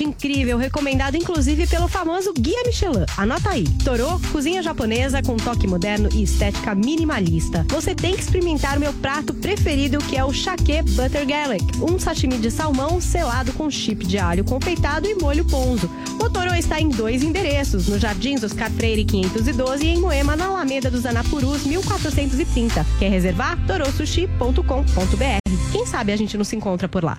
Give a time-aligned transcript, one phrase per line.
[0.00, 3.04] incrível, recomendado inclusive pelo famoso Guia Michelin.
[3.16, 3.64] Anota aí.
[3.84, 7.66] Torô, cozinha japonesa com toque moderno e estética minimalista.
[7.70, 11.98] Você tem que experimentar o meu prato preferido, que é o Shake Butter Garlic, um
[11.98, 15.90] sashimi de salmão selado com chip de alho confeitado e molho ponzo.
[16.20, 20.46] O Torô está em dois endereços, no Jardins Oscar Freire 512 e em Moema, na
[20.46, 22.86] Alameda dos Anapurus 1430.
[22.98, 23.58] Quer reservar?
[23.66, 25.72] torosushi.com.br.
[25.72, 27.18] Quem sabe a gente não se encontra por lá.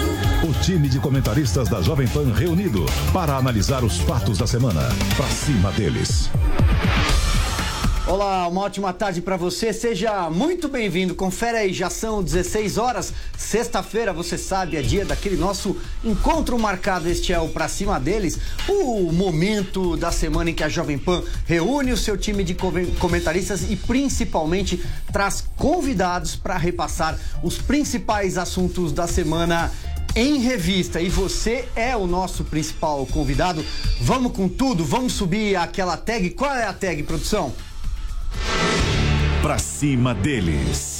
[0.43, 4.89] O time de comentaristas da Jovem Pan reunido para analisar os fatos da semana.
[5.15, 6.31] Pra cima deles.
[8.07, 9.71] Olá, uma ótima tarde para você.
[9.71, 11.13] Seja muito bem-vindo.
[11.13, 13.13] Confere aí, já são 16 horas.
[13.37, 17.07] Sexta-feira, você sabe, é dia daquele nosso encontro marcado.
[17.07, 21.23] Este é o Pra Cima deles, o momento da semana em que a Jovem Pan
[21.45, 22.55] reúne o seu time de
[22.99, 24.83] comentaristas e principalmente
[25.13, 29.71] traz convidados para repassar os principais assuntos da semana
[30.15, 33.63] em revista e você é o nosso principal convidado.
[34.01, 36.31] Vamos com tudo, vamos subir aquela tag.
[36.31, 37.53] Qual é a tag, produção?
[39.41, 40.90] Pra cima deles.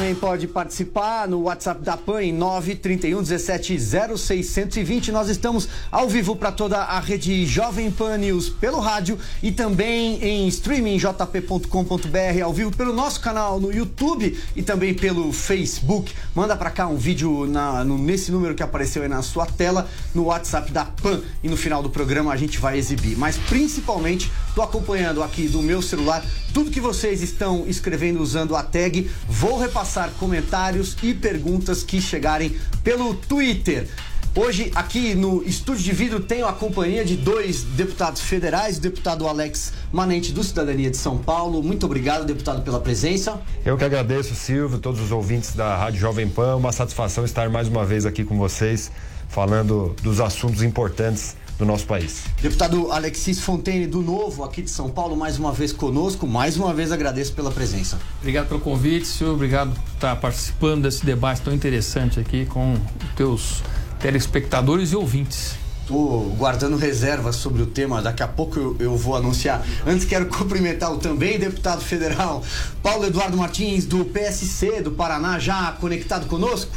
[0.00, 3.78] Também pode participar no WhatsApp da PAN em 931 17
[4.16, 5.12] 0620.
[5.12, 10.14] Nós estamos ao vivo para toda a rede Jovem Pan News pelo rádio e também
[10.24, 16.14] em streaming jp.com.br ao vivo pelo nosso canal no YouTube e também pelo Facebook.
[16.34, 19.86] Manda para cá um vídeo na- no- nesse número que apareceu aí na sua tela
[20.14, 23.18] no WhatsApp da PAN e no final do programa a gente vai exibir.
[23.18, 26.24] Mas principalmente tô acompanhando aqui do meu celular
[26.54, 29.08] tudo que vocês estão escrevendo usando a tag.
[29.28, 33.88] Vou repassar comentários e perguntas que chegarem pelo Twitter.
[34.36, 39.26] Hoje, aqui no estúdio de vidro, tenho a companhia de dois deputados federais, o deputado
[39.26, 41.60] Alex Manente, do Cidadania de São Paulo.
[41.64, 43.40] Muito obrigado, deputado, pela presença.
[43.64, 46.54] Eu que agradeço, Silvio, todos os ouvintes da Rádio Jovem Pan.
[46.54, 48.92] Uma satisfação estar mais uma vez aqui com vocês,
[49.28, 52.24] falando dos assuntos importantes do nosso país.
[52.40, 56.26] Deputado Alexis Fontaine, do Novo, aqui de São Paulo, mais uma vez conosco.
[56.26, 57.98] Mais uma vez agradeço pela presença.
[58.18, 59.34] Obrigado pelo convite, senhor.
[59.34, 63.62] Obrigado por estar participando desse debate tão interessante aqui com os teus
[64.00, 65.54] telespectadores e ouvintes.
[65.86, 69.62] Tô guardando reservas sobre o tema, daqui a pouco eu, eu vou anunciar.
[69.86, 72.42] Antes quero cumprimentar o também deputado federal
[72.82, 76.72] Paulo Eduardo Martins, do PSC do Paraná, já conectado conosco?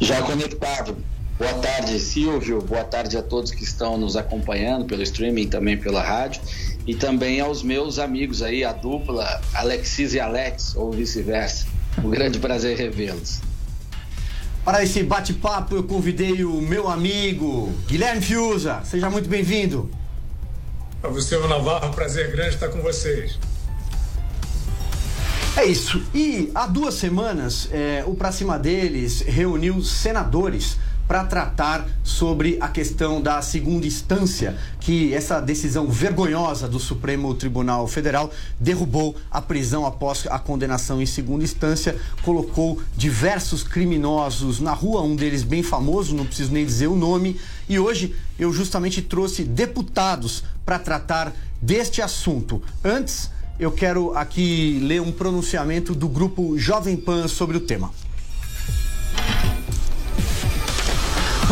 [0.00, 0.96] Já conectado.
[1.38, 2.60] Boa tarde, Silvio.
[2.60, 6.42] Boa tarde a todos que estão nos acompanhando pelo streaming, também pela rádio.
[6.86, 11.66] E também aos meus amigos aí, a dupla Alexis e Alex, ou vice-versa.
[12.02, 13.40] Um grande prazer revê-los.
[14.64, 18.80] Para esse bate-papo eu convidei o meu amigo Guilherme Fiuza.
[18.84, 19.90] Seja muito bem-vindo.
[21.00, 23.38] Para você, Navarro, prazer grande estar com vocês.
[25.56, 26.02] É isso.
[26.14, 32.68] E há duas semanas, é, o Pra Cima deles reuniu senadores para tratar sobre a
[32.68, 39.84] questão da segunda instância, que essa decisão vergonhosa do Supremo Tribunal Federal derrubou a prisão
[39.84, 46.14] após a condenação em segunda instância, colocou diversos criminosos na rua, um deles bem famoso,
[46.14, 47.38] não preciso nem dizer o nome,
[47.68, 52.62] e hoje eu justamente trouxe deputados para tratar deste assunto.
[52.84, 57.90] Antes, eu quero aqui ler um pronunciamento do grupo Jovem Pan sobre o tema.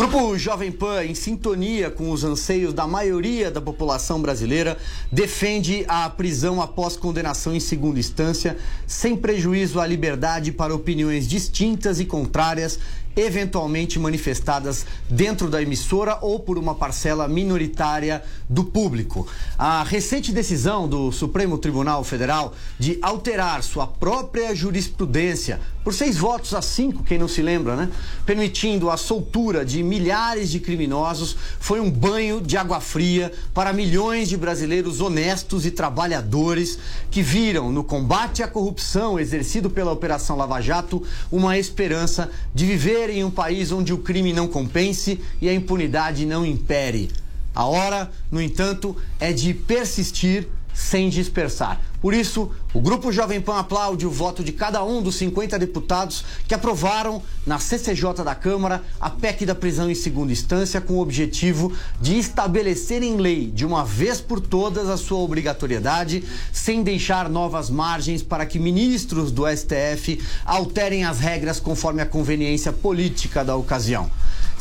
[0.01, 4.75] Grupo Jovem Pan, em sintonia com os anseios da maioria da população brasileira,
[5.11, 8.57] defende a prisão após condenação em segunda instância,
[8.87, 12.79] sem prejuízo à liberdade para opiniões distintas e contrárias
[13.15, 19.27] eventualmente manifestadas dentro da emissora ou por uma parcela minoritária do público.
[19.57, 26.53] A recente decisão do Supremo Tribunal Federal de alterar sua própria jurisprudência por seis votos
[26.53, 27.89] a cinco, quem não se lembra, né?
[28.25, 34.29] Permitindo a soltura de milhares de criminosos, foi um banho de água fria para milhões
[34.29, 36.77] de brasileiros honestos e trabalhadores
[37.09, 43.09] que viram no combate à corrupção exercido pela Operação Lava Jato uma esperança de viver
[43.09, 47.09] em um país onde o crime não compense e a impunidade não impere.
[47.53, 50.47] A hora, no entanto, é de persistir
[50.81, 51.79] sem dispersar.
[52.01, 56.25] Por isso, o Grupo Jovem Pan aplaude o voto de cada um dos 50 deputados
[56.47, 61.01] que aprovaram na CCJ da Câmara a PEC da prisão em segunda instância com o
[61.01, 67.29] objetivo de estabelecer em lei, de uma vez por todas, a sua obrigatoriedade, sem deixar
[67.29, 73.55] novas margens para que ministros do STF alterem as regras conforme a conveniência política da
[73.55, 74.09] ocasião.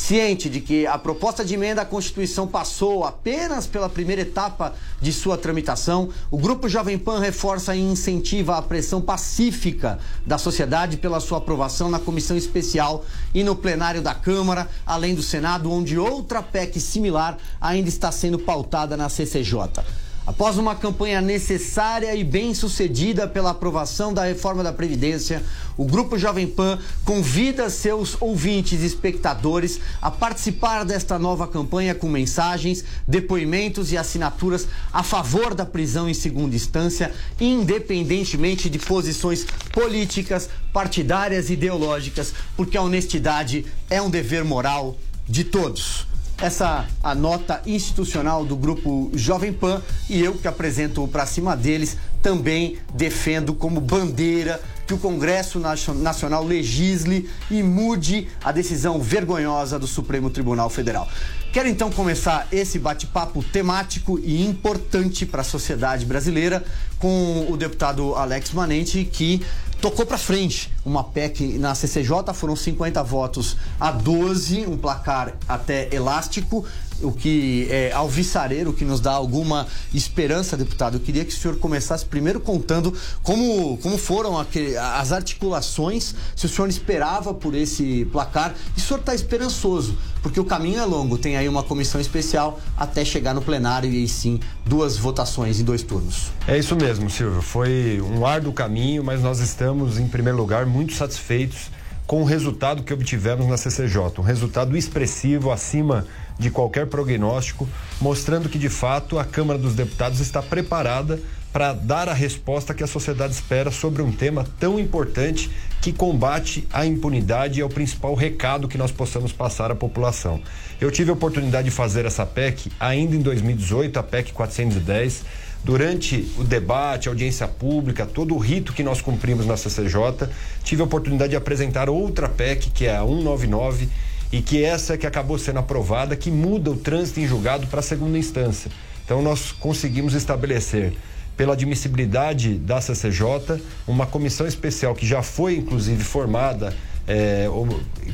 [0.01, 5.13] Ciente de que a proposta de emenda à Constituição passou apenas pela primeira etapa de
[5.13, 11.21] sua tramitação, o Grupo Jovem Pan reforça e incentiva a pressão pacífica da sociedade pela
[11.21, 13.05] sua aprovação na comissão especial
[13.35, 18.39] e no plenário da Câmara, além do Senado, onde outra PEC similar ainda está sendo
[18.39, 19.85] pautada na CCJ.
[20.31, 25.43] Após uma campanha necessária e bem sucedida pela aprovação da reforma da Previdência,
[25.77, 32.09] o Grupo Jovem Pan convida seus ouvintes e espectadores a participar desta nova campanha com
[32.09, 40.49] mensagens, depoimentos e assinaturas a favor da prisão em segunda instância, independentemente de posições políticas,
[40.73, 44.97] partidárias e ideológicas, porque a honestidade é um dever moral
[45.29, 46.09] de todos
[46.41, 51.99] essa a nota institucional do grupo Jovem Pan e eu que apresento para cima deles
[52.23, 59.87] também defendo como bandeira que o Congresso Nacional legisle e mude a decisão vergonhosa do
[59.87, 61.09] Supremo Tribunal Federal.
[61.53, 66.63] Quero então começar esse bate-papo temático e importante para a sociedade brasileira
[66.97, 69.45] com o deputado Alex Manente, que
[69.81, 75.93] tocou para frente uma PEC na CCJ, foram 50 votos a 12, um placar até
[75.93, 76.65] elástico,
[77.03, 80.97] o que é alvissareiro, que nos dá alguma esperança, deputado.
[80.97, 82.93] Eu queria que o senhor começasse primeiro contando
[83.23, 88.83] como, como foram aquele, as articulações, se o senhor esperava por esse placar, e o
[88.83, 93.35] senhor está esperançoso, porque o caminho é longo, tem aí uma comissão especial até chegar
[93.35, 96.31] no plenário e aí sim duas votações em dois turnos.
[96.47, 97.43] É isso mesmo, Silvio.
[97.43, 101.71] Foi um árduo caminho, mas nós estamos, em primeiro lugar, muito satisfeitos
[102.11, 104.19] com o resultado que obtivemos na CCJ.
[104.19, 106.05] Um resultado expressivo, acima
[106.41, 107.69] de qualquer prognóstico,
[108.01, 111.21] mostrando que, de fato, a Câmara dos Deputados está preparada
[111.53, 115.51] para dar a resposta que a sociedade espera sobre um tema tão importante
[115.83, 120.41] que combate a impunidade é o principal recado que nós possamos passar à população.
[120.81, 125.25] Eu tive a oportunidade de fazer essa PEC ainda em 2018, a PEC 410
[125.63, 130.29] durante o debate, a audiência pública, todo o rito que nós cumprimos na CCJ,
[130.65, 133.89] tive a oportunidade de apresentar outra PEC, que é a 199,
[134.33, 137.83] e que essa que acabou sendo aprovada, que muda o trânsito em julgado para a
[137.83, 138.71] segunda instância.
[139.05, 140.93] Então nós conseguimos estabelecer
[141.37, 146.75] pela admissibilidade da CCJ, uma comissão especial que já foi inclusive formada,
[147.09, 147.49] é,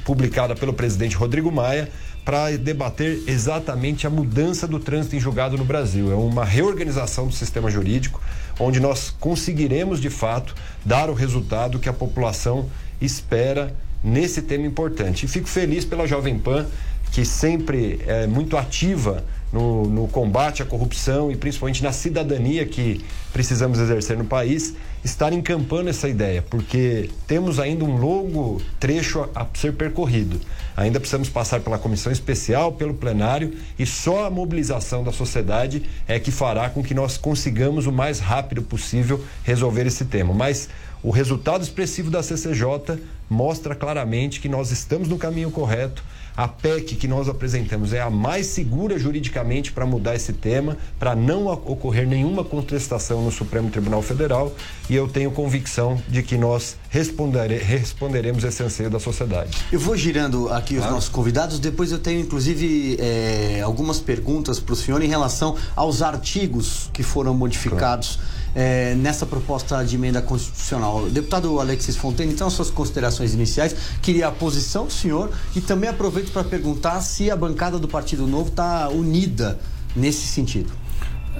[0.05, 1.91] publicada pelo presidente Rodrigo Maia,
[2.25, 6.11] para debater exatamente a mudança do trânsito em julgado no Brasil.
[6.11, 8.21] É uma reorganização do sistema jurídico,
[8.59, 12.69] onde nós conseguiremos de fato dar o resultado que a população
[13.01, 13.73] espera
[14.03, 15.27] nesse tema importante.
[15.27, 16.67] E fico feliz pela Jovem Pan,
[17.13, 23.05] que sempre é muito ativa no, no, combate à corrupção e principalmente na cidadania que
[23.33, 24.75] precisamos exercer no país,
[25.05, 30.41] estar encampando essa ideia, porque temos ainda um longo trecho a, a ser percorrido.
[30.77, 36.19] Ainda precisamos passar pela comissão especial, pelo plenário e só a mobilização da sociedade é
[36.19, 40.35] que fará com que nós consigamos o mais rápido possível resolver esse tema.
[40.35, 40.69] Mas
[41.03, 46.03] o resultado expressivo da CCJ mostra claramente que nós estamos no caminho correto
[46.37, 51.17] a PEC que nós apresentamos é a mais segura juridicamente para mudar esse tema, para
[51.17, 54.53] não ocorrer nenhuma contestação no Supremo Tribunal Federal
[54.91, 59.57] e eu tenho convicção de que nós respondere, responderemos esse anseio da sociedade.
[59.73, 64.75] Eu vou girando aqui os nossos convidados, depois eu tenho inclusive é, algumas perguntas para
[64.75, 68.17] o senhor em relação aos artigos que foram modificados.
[68.17, 71.11] Claro é, nessa proposta de emenda constitucional.
[71.11, 73.77] Deputado Alexis Fontaine, então, suas considerações iniciais.
[74.01, 78.27] Queria a posição do senhor e também aproveito para perguntar se a bancada do Partido
[78.27, 79.61] Novo está unida
[79.95, 80.73] nesse sentido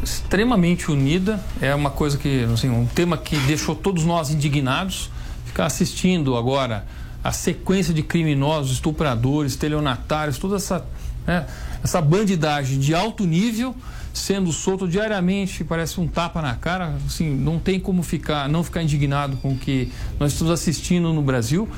[0.03, 1.43] extremamente unida.
[1.59, 5.11] É uma coisa que, assim, um tema que deixou todos nós indignados.
[5.47, 6.87] Ficar assistindo agora
[7.25, 10.85] a sequência de criminosos, estupradores, estelionatários, toda essa,
[11.27, 11.47] né,
[11.83, 13.75] essa bandidagem de alto nível
[14.17, 18.83] sendo solto diariamente, parece um tapa na cara, assim, não tem como ficar, não ficar
[18.83, 21.69] indignado com o que nós estamos assistindo no Brasil.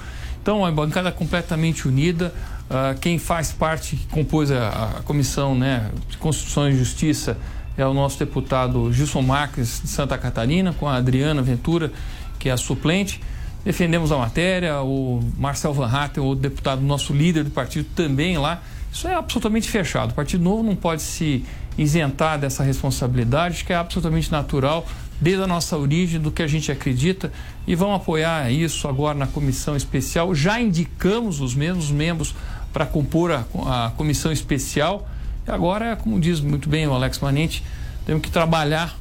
[0.41, 2.33] Então, a bancada completamente unida,
[2.71, 7.37] ah, quem faz parte, que compôs a, a comissão né, de Constituição e Justiça,
[7.77, 11.93] é o nosso deputado Gilson Marques de Santa Catarina, com a Adriana Ventura,
[12.39, 13.21] que é a suplente.
[13.65, 18.63] Defendemos a matéria, o Marcel Van Hatten, o deputado, nosso líder do partido, também lá.
[18.93, 20.11] Isso é absolutamente fechado.
[20.11, 21.45] O Partido Novo não pode se
[21.77, 24.87] isentar dessa responsabilidade, que é absolutamente natural,
[25.21, 27.33] desde a nossa origem, do que a gente acredita,
[27.67, 30.35] e vão apoiar isso agora na comissão especial.
[30.35, 32.35] Já indicamos os mesmos membros
[32.73, 35.09] para compor a, a comissão especial.
[35.47, 37.65] E agora, como diz muito bem o Alex Manente,
[38.05, 38.97] temos que trabalhar.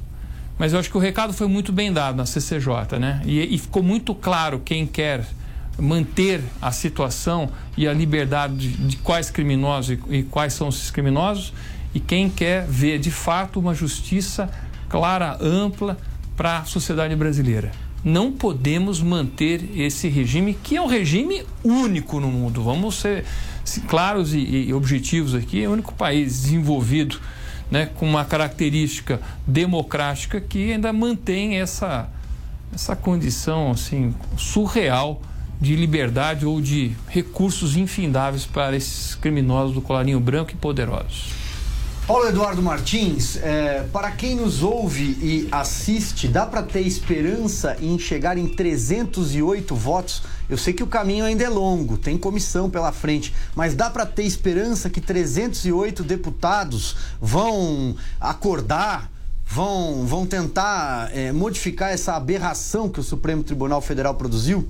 [0.58, 3.22] Mas eu acho que o recado foi muito bem dado na CCJ, né?
[3.26, 5.24] E, e ficou muito claro quem quer
[5.78, 10.90] manter a situação e a liberdade de, de quais criminosos e, e quais são esses
[10.90, 11.54] criminosos
[11.94, 14.50] e quem quer ver de fato uma justiça
[14.90, 15.98] clara, ampla
[16.36, 17.72] para a sociedade brasileira.
[18.04, 22.64] Não podemos manter esse regime, que é um regime único no mundo.
[22.64, 23.26] Vamos ser
[23.88, 25.64] claros e, e objetivos aqui.
[25.64, 27.20] É o único país desenvolvido
[27.70, 32.08] né, com uma característica democrática que ainda mantém essa,
[32.74, 35.22] essa condição assim, surreal
[35.60, 41.38] de liberdade ou de recursos infindáveis para esses criminosos do colarinho branco e poderosos.
[42.08, 48.00] Paulo Eduardo Martins, é, para quem nos ouve e assiste, dá para ter esperança em
[48.00, 50.24] chegar em 308 votos?
[50.50, 54.06] Eu sei que o caminho ainda é longo, tem comissão pela frente, mas dá para
[54.06, 59.12] ter esperança que 308 deputados vão acordar,
[59.46, 64.66] vão, vão tentar é, modificar essa aberração que o Supremo Tribunal Federal produziu?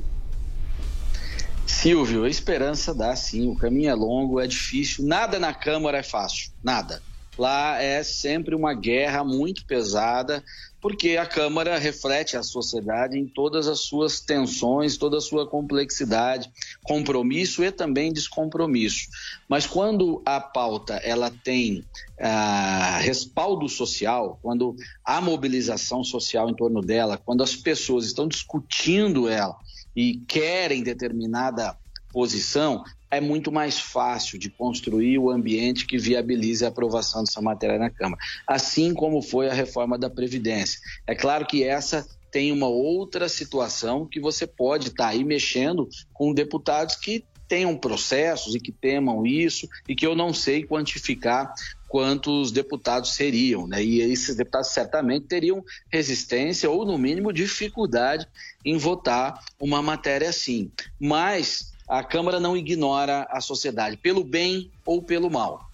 [1.80, 3.48] Silvio, a esperança dá sim.
[3.48, 5.06] O caminho é longo, é difícil.
[5.06, 7.04] Nada na Câmara é fácil, nada.
[7.38, 10.44] Lá é sempre uma guerra muito pesada,
[10.82, 16.50] porque a Câmara reflete a sociedade em todas as suas tensões, toda a sua complexidade,
[16.84, 19.06] compromisso e também descompromisso.
[19.48, 21.86] Mas quando a pauta ela tem
[22.20, 29.30] ah, respaldo social, quando há mobilização social em torno dela, quando as pessoas estão discutindo
[29.30, 29.56] ela
[29.98, 31.75] e querem determinada
[32.13, 37.80] posição, é muito mais fácil de construir o ambiente que viabilize a aprovação dessa matéria
[37.80, 40.80] na Câmara, assim como foi a reforma da Previdência.
[41.08, 45.89] É claro que essa tem uma outra situação que você pode estar tá aí mexendo
[46.13, 51.51] com deputados que tenham processos e que temam isso e que eu não sei quantificar
[51.88, 53.84] quantos deputados seriam, né?
[53.84, 58.27] E esses deputados certamente teriam resistência ou no mínimo dificuldade
[58.65, 60.72] em votar uma matéria assim.
[61.00, 65.70] Mas a Câmara não ignora a sociedade, pelo bem ou pelo mal.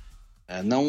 [0.48, 0.86] É, não,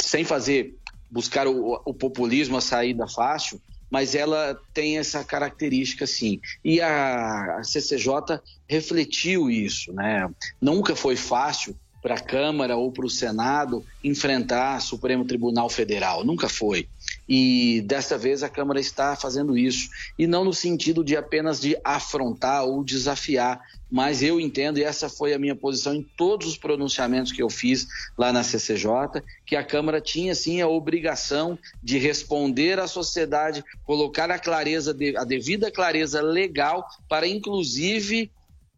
[0.00, 0.76] sem fazer,
[1.10, 3.60] buscar o, o, populismo, a saída fácil,
[3.90, 6.40] mas ela tem essa característica sim.
[6.64, 10.30] E a, a CCJ refletiu isso, né?
[10.60, 16.24] Nunca foi fácil para a Câmara ou para o Senado enfrentar Supremo Tribunal Federal.
[16.24, 16.88] Nunca foi.
[17.28, 19.88] E desta vez a Câmara está fazendo isso.
[20.18, 25.08] E não no sentido de apenas de afrontar ou desafiar, mas eu entendo, e essa
[25.08, 29.56] foi a minha posição em todos os pronunciamentos que eu fiz lá na CCJ, que
[29.56, 35.70] a Câmara tinha sim a obrigação de responder à sociedade, colocar a clareza, a devida
[35.70, 38.30] clareza legal para inclusive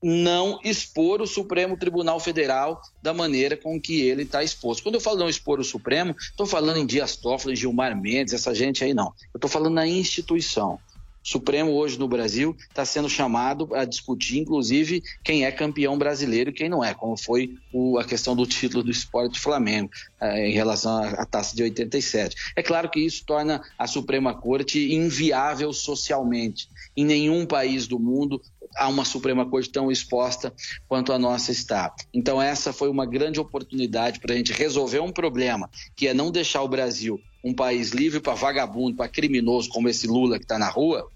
[0.03, 4.83] não expor o Supremo Tribunal Federal da maneira com que ele está exposto.
[4.83, 8.55] Quando eu falo não expor o Supremo, estou falando em Dias Toffoli, Gilmar Mendes, essa
[8.55, 9.13] gente aí não.
[9.33, 10.79] Eu estou falando na instituição.
[11.23, 16.53] Supremo hoje no Brasil está sendo chamado a discutir, inclusive, quem é campeão brasileiro e
[16.53, 20.53] quem não é, como foi o, a questão do título do esporte Flamengo eh, em
[20.53, 22.37] relação à, à taça de 87.
[22.57, 26.69] É claro que isso torna a Suprema Corte inviável socialmente.
[26.97, 28.41] Em nenhum país do mundo
[28.77, 30.53] há uma Suprema Corte tão exposta
[30.89, 31.95] quanto a nossa está.
[32.13, 36.31] Então, essa foi uma grande oportunidade para a gente resolver um problema, que é não
[36.31, 40.59] deixar o Brasil um país livre para vagabundo, para criminoso como esse Lula que está
[40.59, 41.09] na rua,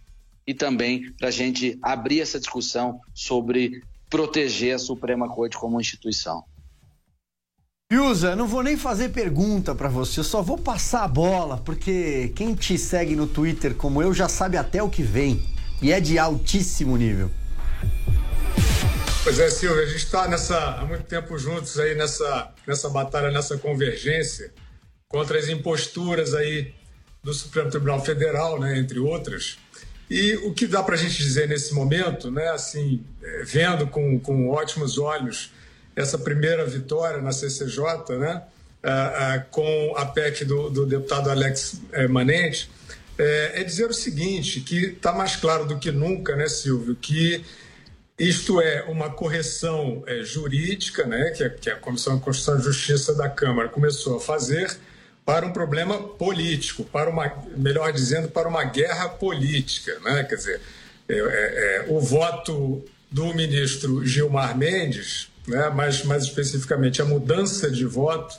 [0.46, 6.44] e também para a gente abrir essa discussão sobre proteger a Suprema Corte como instituição.
[7.92, 12.32] Yusa, não vou nem fazer pergunta para você, eu só vou passar a bola, porque
[12.34, 15.40] quem te segue no Twitter como eu já sabe até o que vem,
[15.80, 17.30] e é de altíssimo nível.
[19.22, 23.58] Pois é, Silvio, a gente está há muito tempo juntos aí nessa, nessa batalha, nessa
[23.58, 24.52] convergência
[25.08, 26.74] contra as imposturas aí
[27.22, 29.58] do Supremo Tribunal Federal, né, entre outras.
[30.08, 34.18] E o que dá para a gente dizer nesse momento, né, assim, é, vendo com,
[34.20, 35.52] com ótimos olhos
[35.94, 38.42] essa primeira vitória na CCJ, né,
[39.50, 42.70] com a PEC do, do deputado Alex eh, Manente,
[43.18, 47.44] é, é dizer o seguinte, que está mais claro do que nunca, né, Silvio, que
[48.18, 52.62] isto é uma correção é, jurídica, né, que, a, que a Comissão de Constituição e
[52.62, 54.76] Justiça da Câmara começou a fazer
[55.26, 60.22] para um problema político, para uma, melhor dizendo, para uma guerra política, né?
[60.22, 60.60] Quer dizer,
[61.08, 65.68] é, é, é, o voto do ministro Gilmar Mendes, né?
[65.70, 68.36] mais, mais especificamente a mudança de voto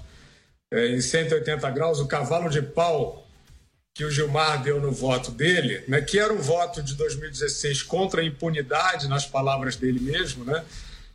[0.71, 3.27] é, em 180 graus, o cavalo de pau
[3.93, 8.21] que o Gilmar deu no voto dele, né, que era um voto de 2016 contra
[8.21, 10.63] a impunidade, nas palavras dele mesmo, né?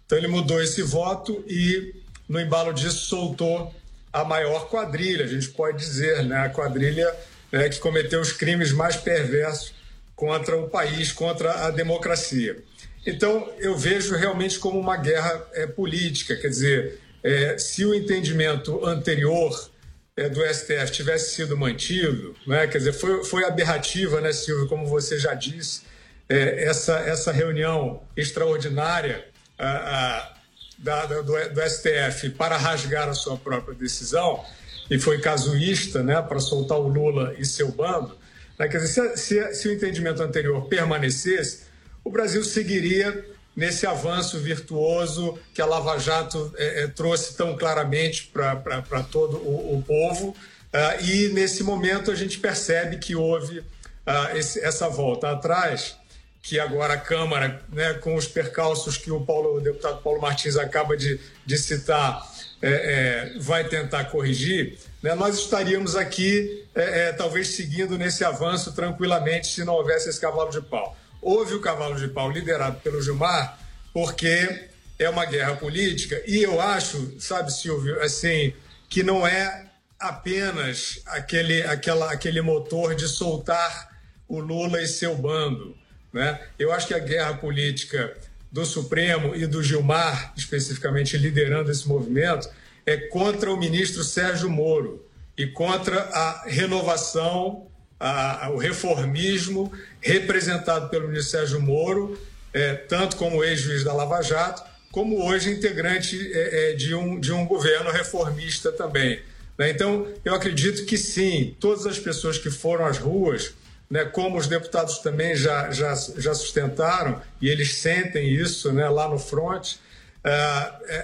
[0.04, 1.94] Então ele mudou esse voto e,
[2.28, 3.72] no embalo disso, soltou
[4.12, 6.36] a maior quadrilha, a gente pode dizer, né?
[6.38, 7.12] A quadrilha
[7.50, 9.74] né, que cometeu os crimes mais perversos
[10.14, 12.62] contra o país, contra a democracia.
[13.06, 18.84] Então, eu vejo realmente como uma guerra é, política, quer dizer, é, se o entendimento
[18.86, 19.70] anterior
[20.16, 22.66] é, do STF tivesse sido mantido, né?
[22.66, 25.82] quer dizer, foi, foi aberrativa, né, Silvio, como você já disse,
[26.28, 29.24] é, essa, essa reunião extraordinária
[29.58, 30.32] a, a,
[30.82, 34.44] da, do, do, STF para rasgar a sua própria decisão,
[34.90, 38.18] e foi casuísta né, para soltar o Lula e seu bando,
[38.58, 41.62] né, quer dizer, se, se, se o entendimento anterior permanecesse,
[42.04, 43.24] o Brasil seguiria
[43.54, 49.78] nesse avanço virtuoso que a Lava Jato é, é, trouxe tão claramente para todo o,
[49.78, 50.28] o povo.
[50.28, 55.96] Uh, e nesse momento a gente percebe que houve uh, esse, essa volta atrás,
[56.42, 60.56] que agora a Câmara, né, com os percalços que o, Paulo, o deputado Paulo Martins
[60.56, 62.20] acaba de, de citar,
[62.60, 68.72] é, é, vai tentar corrigir, né, nós estaríamos aqui é, é, talvez seguindo nesse avanço
[68.72, 70.96] tranquilamente se não houvesse esse cavalo de pau.
[71.20, 73.56] Houve o cavalo de pau liderado pelo Gilmar,
[73.92, 74.68] porque
[74.98, 78.52] é uma guerra política, e eu acho, sabe, Silvio, assim,
[78.88, 79.66] que não é
[79.98, 83.90] apenas aquele, aquela, aquele motor de soltar
[84.28, 85.76] o Lula e seu bando.
[86.12, 86.40] Né?
[86.58, 88.14] Eu acho que a guerra política
[88.50, 92.48] do Supremo e do Gilmar, especificamente liderando esse movimento,
[92.84, 95.06] é contra o ministro Sérgio Moro
[95.38, 97.66] e contra a renovação
[97.98, 102.20] a, a, o reformismo representado pelo ministro Sérgio Moro,
[102.52, 107.32] é, tanto como ex-juiz da Lava Jato, como hoje integrante é, é, de, um, de
[107.32, 109.20] um governo reformista também.
[109.56, 109.70] Né?
[109.70, 113.54] Então, eu acredito que sim, todas as pessoas que foram às ruas,
[113.92, 119.06] né, como os deputados também já, já, já sustentaram, e eles sentem isso né, lá
[119.06, 119.78] no front, uh,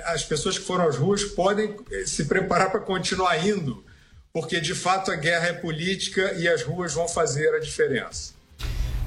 [0.07, 3.85] as pessoas que foram às ruas podem se preparar para continuar indo,
[4.33, 8.33] porque de fato a guerra é política e as ruas vão fazer a diferença.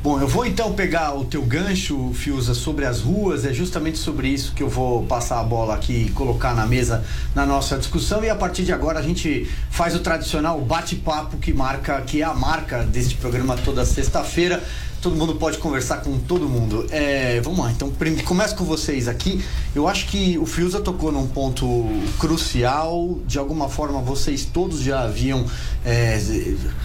[0.04, 3.46] Bom, eu vou então pegar o teu gancho, Fiuza, sobre as ruas.
[3.46, 7.06] É justamente sobre isso que eu vou passar a bola aqui e colocar na mesa
[7.36, 8.24] na nossa discussão.
[8.24, 12.26] E a partir de agora a gente faz o tradicional bate-papo que marca, que é
[12.26, 14.64] a marca deste programa toda sexta-feira.
[15.04, 16.88] Todo mundo pode conversar com todo mundo.
[16.90, 17.92] É, vamos lá, então
[18.26, 19.44] começo com vocês aqui.
[19.76, 21.88] Eu acho que o Fiuza tocou num ponto
[22.18, 23.20] crucial.
[23.28, 25.46] De alguma forma, vocês todos já haviam
[25.86, 26.20] é,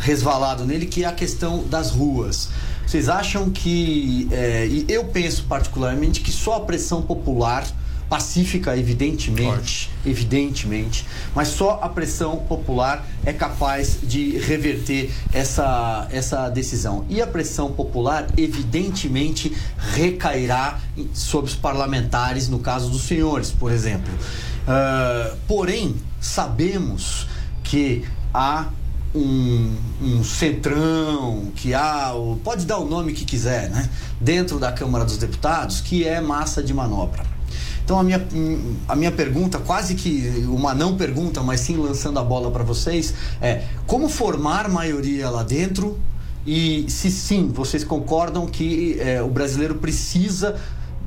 [0.00, 2.50] resvalado nele, que é a questão das ruas.
[2.86, 7.66] Vocês acham que, é, e eu penso particularmente que só a pressão popular
[8.08, 17.04] pacífica, evidentemente, evidentemente, mas só a pressão popular é capaz de reverter essa, essa decisão.
[17.08, 20.78] E a pressão popular, evidentemente, recairá
[21.12, 24.12] sobre os parlamentares, no caso dos senhores, por exemplo.
[24.14, 27.26] Uh, porém, sabemos
[27.64, 28.68] que há
[29.16, 32.12] um, um centrão, que há,
[32.44, 33.88] pode dar o nome que quiser, né?
[34.20, 37.24] Dentro da Câmara dos Deputados, que é massa de manobra.
[37.84, 38.26] Então a minha,
[38.88, 43.14] a minha pergunta, quase que uma não pergunta, mas sim lançando a bola para vocês,
[43.40, 45.96] é como formar maioria lá dentro
[46.44, 50.56] e se sim, vocês concordam que é, o brasileiro precisa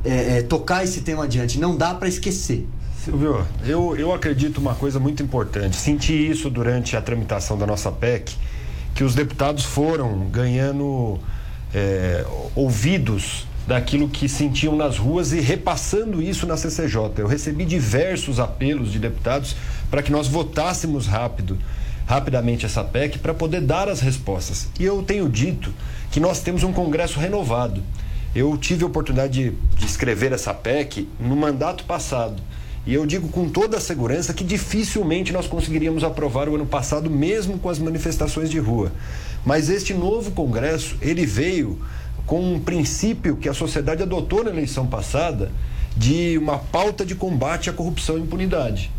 [0.04, 2.66] é, é, tocar esse tema adiante, não dá para esquecer.
[3.04, 5.78] Silvio, eu, eu acredito uma coisa muito importante.
[5.78, 8.36] Senti isso durante a tramitação da nossa PEC,
[8.94, 11.18] que os deputados foram ganhando
[11.74, 17.14] é, ouvidos daquilo que sentiam nas ruas e repassando isso na CCJ.
[17.20, 19.56] Eu recebi diversos apelos de deputados
[19.90, 21.58] para que nós votássemos rápido,
[22.06, 24.68] rapidamente essa PEC para poder dar as respostas.
[24.78, 25.74] E eu tenho dito
[26.12, 27.82] que nós temos um Congresso renovado.
[28.36, 32.42] Eu tive a oportunidade de, de escrever essa PEC no mandato passado.
[32.90, 37.08] E eu digo com toda a segurança que dificilmente nós conseguiríamos aprovar o ano passado,
[37.08, 38.92] mesmo com as manifestações de rua.
[39.46, 41.80] Mas este novo Congresso, ele veio
[42.26, 45.52] com um princípio que a sociedade adotou na eleição passada
[45.96, 48.90] de uma pauta de combate à corrupção e impunidade.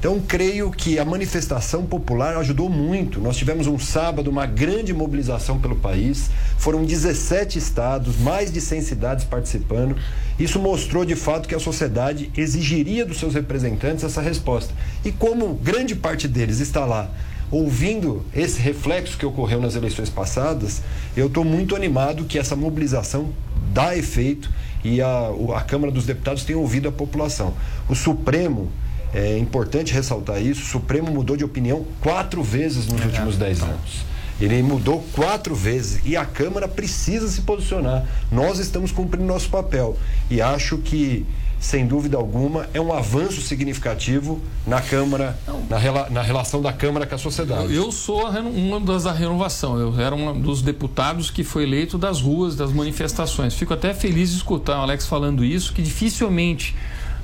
[0.00, 3.20] Então, creio que a manifestação popular ajudou muito.
[3.20, 6.30] Nós tivemos um sábado, uma grande mobilização pelo país.
[6.56, 9.94] Foram 17 estados, mais de 100 cidades participando.
[10.38, 14.72] Isso mostrou de fato que a sociedade exigiria dos seus representantes essa resposta.
[15.04, 17.10] E como grande parte deles está lá
[17.50, 20.80] ouvindo esse reflexo que ocorreu nas eleições passadas,
[21.14, 23.34] eu estou muito animado que essa mobilização
[23.74, 24.50] dá efeito
[24.82, 27.52] e a, a Câmara dos Deputados tem ouvido a população.
[27.88, 28.70] O Supremo,
[29.14, 34.04] é importante ressaltar isso, o Supremo mudou de opinião quatro vezes nos últimos dez anos.
[34.40, 38.06] Ele mudou quatro vezes e a Câmara precisa se posicionar.
[38.32, 39.98] Nós estamos cumprindo nosso papel
[40.30, 41.26] e acho que,
[41.60, 47.04] sem dúvida alguma, é um avanço significativo na Câmara, na, rela- na relação da Câmara
[47.04, 47.74] com a sociedade.
[47.74, 49.78] Eu sou a reno- uma das da renovação.
[49.78, 53.52] Eu era um dos deputados que foi eleito das ruas, das manifestações.
[53.52, 56.74] Fico até feliz de escutar o Alex falando isso, que dificilmente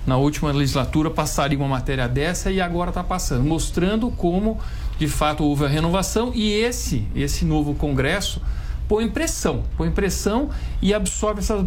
[0.07, 4.59] na última legislatura passaria uma matéria dessa e agora está passando, mostrando como
[4.99, 8.40] de fato houve a renovação e esse esse novo Congresso
[8.88, 11.61] põe pressão, põe pressão e absorve essas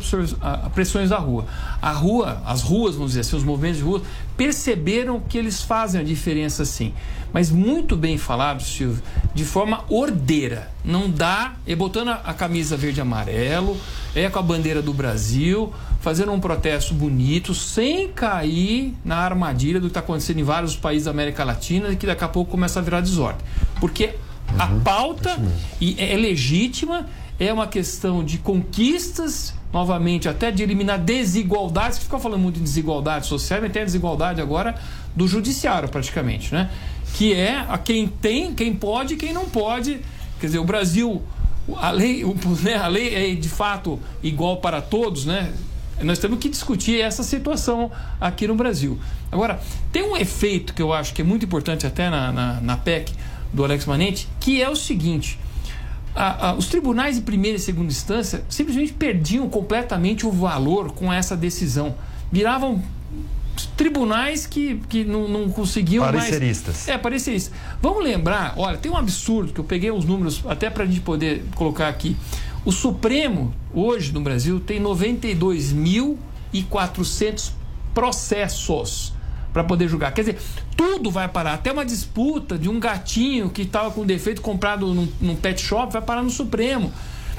[0.73, 1.45] pressões da rua.
[1.81, 4.01] A rua, as ruas, vamos dizer assim, os movimentos de rua,
[4.39, 6.93] perceberam que eles fazem a diferença sim.
[7.33, 9.03] Mas muito bem falado, Silvio,
[9.35, 10.71] de forma ordeira.
[10.81, 13.75] Não dá, é botando a, camisa verde e amarelo,
[14.15, 19.87] é com a bandeira do Brasil, fazendo um protesto bonito, sem cair na armadilha do
[19.87, 22.79] que está acontecendo em vários países da América Latina e que daqui a pouco começa
[22.79, 23.45] a virar desordem.
[23.81, 24.15] Porque
[24.57, 25.37] a pauta
[25.81, 32.19] e é legítima, é uma questão de conquistas, novamente, até de eliminar desigualdades, que ficam
[32.19, 34.75] falando muito de desigualdade social, mas tem a desigualdade agora
[35.15, 36.69] do judiciário, praticamente, né?
[37.13, 39.99] Que é a quem tem, quem pode e quem não pode.
[40.39, 41.21] Quer dizer, o Brasil,
[41.77, 42.23] a lei,
[42.63, 45.53] né, a lei é de fato igual para todos, né?
[46.01, 48.97] Nós temos que discutir essa situação aqui no Brasil.
[49.31, 49.59] Agora,
[49.91, 53.11] tem um efeito que eu acho que é muito importante até na, na, na PEC
[53.51, 55.37] do Alex Manente, que é o seguinte:
[56.21, 61.11] a- a- os tribunais de primeira e segunda instância simplesmente perdiam completamente o valor com
[61.11, 61.95] essa decisão.
[62.31, 62.83] Viravam
[63.75, 66.75] tribunais que, que não, não conseguiam Pareceristas.
[66.75, 66.87] mais.
[66.89, 67.53] É, pareceristas.
[67.81, 71.01] Vamos lembrar, olha, tem um absurdo que eu peguei os números até para a gente
[71.01, 72.15] poder colocar aqui.
[72.65, 74.79] O Supremo, hoje no Brasil, tem
[76.53, 77.51] 92.400
[77.93, 79.13] processos
[79.59, 80.13] para poder julgar.
[80.13, 80.37] Quer dizer,
[80.75, 81.55] tudo vai parar.
[81.55, 85.91] Até uma disputa de um gatinho que estava com defeito comprado num, num pet shop
[85.91, 86.93] vai parar no Supremo.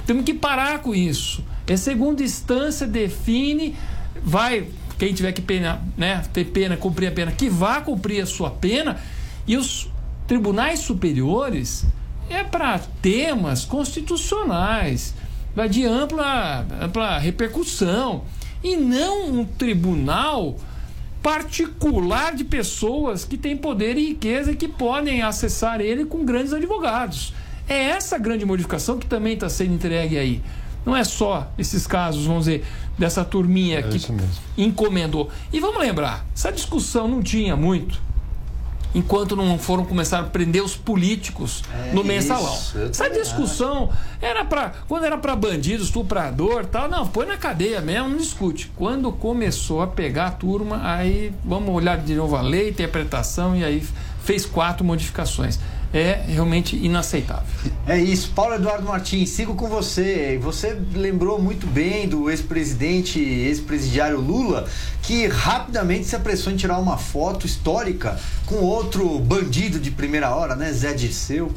[0.07, 1.43] Temos que parar com isso.
[1.67, 3.75] É segunda instância define,
[4.23, 8.27] vai quem tiver que pena, né, ter pena, cumprir a pena, que vá cumprir a
[8.27, 8.99] sua pena.
[9.47, 9.89] E os
[10.27, 11.87] tribunais superiores
[12.29, 15.15] é para temas constitucionais,
[15.55, 18.25] vai de ampla, ampla repercussão.
[18.63, 20.59] E não um tribunal
[21.23, 26.53] particular de pessoas que têm poder e riqueza e que podem acessar ele com grandes
[26.53, 27.35] advogados.
[27.69, 30.43] É essa grande modificação que também está sendo entregue aí.
[30.85, 32.65] Não é só esses casos, vamos dizer,
[32.99, 34.31] dessa turminha que isso mesmo.
[34.57, 35.31] encomendou.
[35.53, 38.01] E vamos lembrar, essa discussão não tinha muito
[38.95, 42.55] enquanto não foram começar a prender os políticos no mensalão.
[42.55, 47.37] isso, eu Essa discussão era para quando era para bandido, estuprador, tal, não, põe na
[47.37, 48.71] cadeia mesmo, não discute.
[48.77, 53.65] Quando começou a pegar a turma, aí vamos olhar de novo a lei, interpretação e
[53.65, 53.87] aí
[54.23, 55.59] fez quatro modificações.
[55.93, 57.73] É realmente inaceitável.
[57.85, 60.39] É isso, Paulo Eduardo Martins, sigo com você.
[60.41, 64.69] Você lembrou muito bem do ex-presidente, ex-presidiário Lula,
[65.03, 70.55] que rapidamente se apressou em tirar uma foto histórica com outro bandido de primeira hora,
[70.55, 70.73] né?
[70.73, 71.53] Zé Dirceu.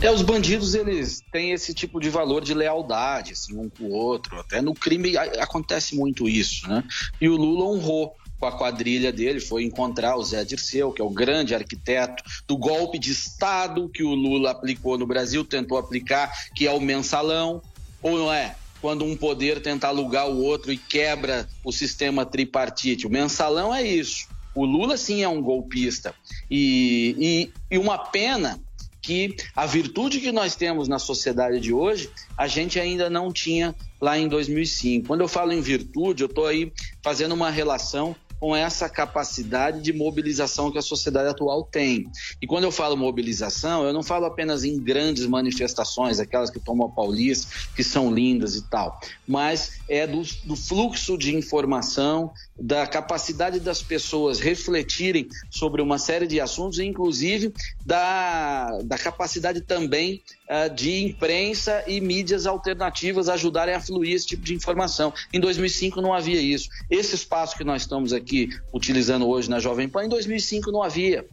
[0.00, 3.92] É, os bandidos, eles têm esse tipo de valor de lealdade, assim, um com o
[3.92, 4.40] outro.
[4.40, 6.82] Até no crime acontece muito isso, né?
[7.20, 11.04] E o Lula honrou com a quadrilha dele, foi encontrar o Zé Dirceu, que é
[11.04, 16.32] o grande arquiteto do golpe de Estado que o Lula aplicou no Brasil, tentou aplicar,
[16.54, 17.62] que é o mensalão,
[18.02, 18.54] ou não é?
[18.80, 23.06] Quando um poder tenta alugar o outro e quebra o sistema tripartite.
[23.06, 24.28] O mensalão é isso.
[24.54, 26.14] O Lula, sim, é um golpista.
[26.50, 28.60] E, e, e uma pena
[29.06, 33.74] que a virtude que nós temos na sociedade de hoje, a gente ainda não tinha
[34.00, 35.06] lá em 2005.
[35.06, 36.72] Quando eu falo em virtude, eu estou aí
[37.02, 42.10] fazendo uma relação com essa capacidade de mobilização que a sociedade atual tem.
[42.40, 46.86] E quando eu falo mobilização, eu não falo apenas em grandes manifestações, aquelas que tomam
[46.86, 52.86] a Paulista, que são lindas e tal, mas é do, do fluxo de informação, da
[52.86, 57.52] capacidade das pessoas refletirem sobre uma série de assuntos, inclusive
[57.84, 64.42] da, da capacidade também uh, de imprensa e mídias alternativas ajudarem a fluir esse tipo
[64.42, 65.12] de informação.
[65.32, 66.68] Em 2005 não havia isso.
[66.90, 68.25] Esse espaço que nós estamos aqui
[68.72, 71.24] utilizando hoje na Jovem Pan, em 2005 não havia.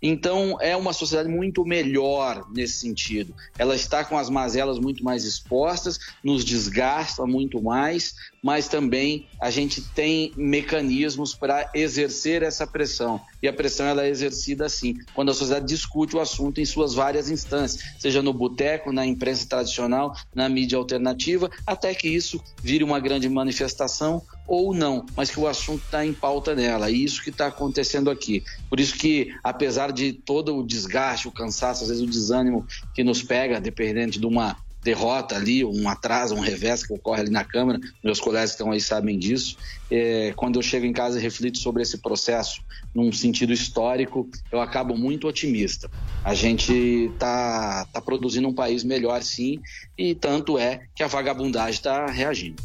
[0.00, 3.34] Então, é uma sociedade muito melhor nesse sentido.
[3.58, 9.50] Ela está com as mazelas muito mais expostas, nos desgasta muito mais, mas também a
[9.50, 13.20] gente tem mecanismos para exercer essa pressão.
[13.42, 16.94] E a pressão ela é exercida assim, quando a sociedade discute o assunto em suas
[16.94, 22.84] várias instâncias, seja no boteco, na imprensa tradicional, na mídia alternativa, até que isso vire
[22.84, 26.88] uma grande manifestação ou não, mas que o assunto está em pauta nela.
[26.88, 28.44] É isso que está acontecendo aqui.
[28.70, 33.02] Por isso que, apesar de todo o desgaste, o cansaço, às vezes o desânimo que
[33.02, 37.44] nos pega, dependente de uma derrota ali, um atraso, um revés que ocorre ali na
[37.44, 39.56] Câmara, meus colegas que estão aí sabem disso.
[39.90, 42.62] É, quando eu chego em casa e reflito sobre esse processo
[42.94, 45.90] num sentido histórico, eu acabo muito otimista.
[46.24, 46.72] A gente
[47.12, 49.60] está tá produzindo um país melhor, sim,
[49.98, 52.62] e tanto é que a vagabundagem está reagindo.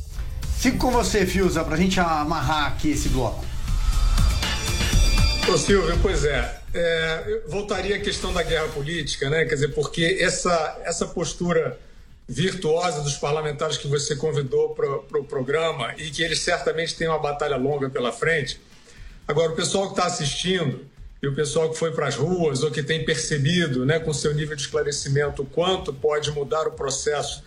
[0.59, 3.43] Fico com você, Fiuza, pra gente amarrar aqui esse bloco.
[5.51, 9.43] Ô Silvio, pois é, é, eu voltaria à questão da guerra política, né?
[9.45, 11.79] Quer dizer, porque essa, essa postura
[12.31, 17.09] virtuosa dos parlamentares que você convidou para o pro programa e que eles certamente têm
[17.09, 18.57] uma batalha longa pela frente.
[19.27, 20.85] Agora, o pessoal que está assistindo
[21.21, 24.33] e o pessoal que foi para as ruas ou que tem percebido, né, com seu
[24.33, 27.43] nível de esclarecimento, quanto pode mudar o processo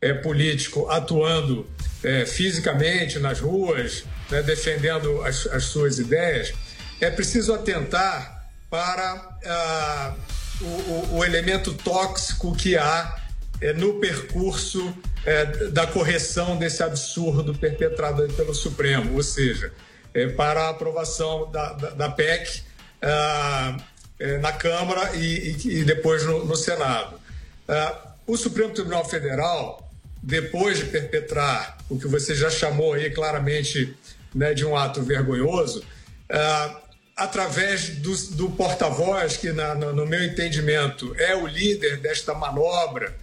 [0.00, 1.68] é, político atuando
[2.04, 6.54] é, fisicamente nas ruas, né, defendendo as, as, suas ideias,
[7.00, 10.14] é preciso atentar para ah,
[10.60, 13.27] o, o, o, elemento tóxico que há
[13.60, 14.94] é, no percurso
[15.24, 19.72] é, da correção desse absurdo perpetrado pelo Supremo, ou seja,
[20.14, 22.62] é, para a aprovação da, da, da PEC
[23.02, 23.76] ah,
[24.18, 27.20] é, na Câmara e, e, depois no, no Senado.
[27.68, 29.88] Ah, o Supremo Tribunal Federal
[30.22, 33.96] depois de perpetrar o que você já chamou aí claramente
[34.34, 36.76] né, de um ato vergonhoso, uh,
[37.16, 43.16] através do, do porta-voz, que na, no, no, meu entendimento é o líder desta manobra,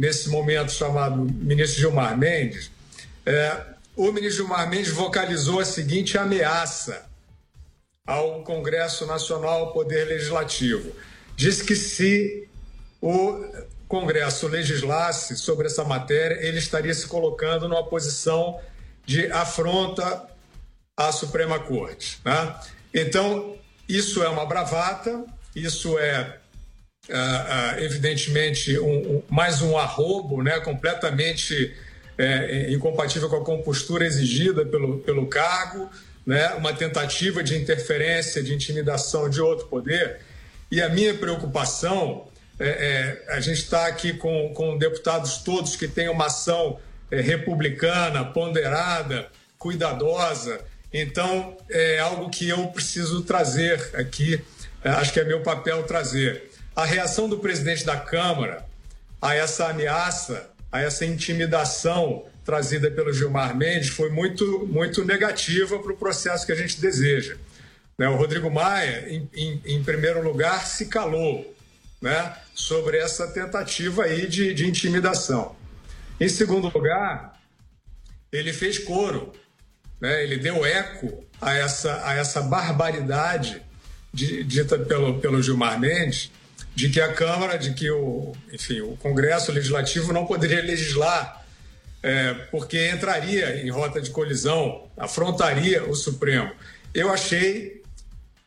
[0.00, 2.68] nesse momento chamado ministro Gilmar Mendes,
[3.26, 7.06] uh, o ministro Gilmar Mendes vocalizou a seguinte ameaça
[8.06, 10.90] ao Congresso Nacional, ao Poder Legislativo.
[11.36, 12.48] Disse que se
[12.98, 13.44] o
[13.86, 18.58] Congresso legislasse sobre essa matéria, ele estaria se colocando numa posição
[19.04, 20.26] de afronta
[20.96, 22.22] à Suprema Corte.
[22.24, 22.56] Né?
[22.94, 23.54] Então,
[23.86, 26.39] isso é uma bravata, isso é,
[27.10, 30.60] uh, uh, evidentemente, um, um, mais um arrobo né?
[30.60, 31.74] completamente
[32.16, 35.90] é, incompatível com a compostura exigida pelo, pelo cargo,
[36.26, 36.52] né?
[36.54, 40.18] uma tentativa de interferência, de intimidação de outro poder.
[40.70, 42.28] E a minha preocupação
[42.60, 46.78] é, é, a gente está aqui com, com deputados todos que têm uma ação
[47.10, 50.60] é, republicana, ponderada, cuidadosa.
[50.92, 54.38] Então, é algo que eu preciso trazer aqui,
[54.84, 56.49] é, acho que é meu papel trazer.
[56.80, 58.64] A reação do presidente da Câmara
[59.20, 65.92] a essa ameaça, a essa intimidação trazida pelo Gilmar Mendes foi muito, muito negativa para
[65.92, 67.36] o processo que a gente deseja.
[67.98, 71.54] Né, o Rodrigo Maia, em, em, em primeiro lugar, se calou
[72.00, 75.54] né, sobre essa tentativa aí de, de intimidação.
[76.18, 77.38] Em segundo lugar,
[78.32, 79.34] ele fez coro,
[80.00, 83.60] né, ele deu eco a essa, a essa barbaridade
[84.14, 86.30] de, dita pelo, pelo Gilmar Mendes,
[86.74, 91.44] de que a Câmara, de que o, enfim, o Congresso Legislativo não poderia legislar,
[92.02, 96.50] é, porque entraria em rota de colisão, afrontaria o Supremo.
[96.94, 97.80] Eu achei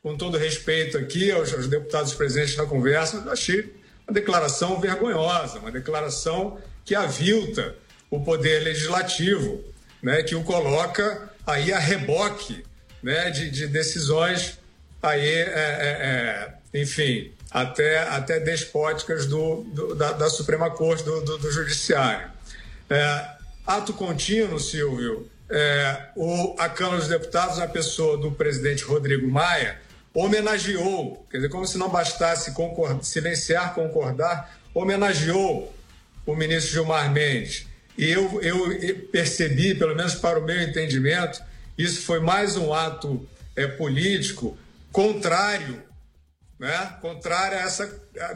[0.02, 3.74] com todo respeito aqui aos, aos deputados presentes na conversa, achei
[4.06, 7.76] uma declaração vergonhosa, uma declaração que avilta
[8.10, 9.64] o poder legislativo,
[10.02, 12.66] né, que o coloca aí a reboque
[13.02, 14.60] né, de, de decisões
[15.02, 21.22] aí, é, é, é, enfim, até, até despóticas do, do da, da, Suprema Corte, do,
[21.22, 22.28] do, do Judiciário.
[22.90, 23.28] É,
[23.66, 29.78] ato contínuo, Silvio, é, o, a Câmara dos Deputados, na pessoa do presidente Rodrigo Maia,
[30.14, 35.74] homenageou, quer dizer, como se não bastasse concordar, silenciar, concordar, homenageou
[36.26, 37.68] o ministro Gilmar Mendes.
[37.96, 41.42] E eu, eu percebi, pelo menos para o meu entendimento,
[41.78, 44.58] isso foi mais um ato é, político
[44.92, 45.84] contrário,
[46.60, 46.96] né?
[47.02, 47.88] contrário, a essa,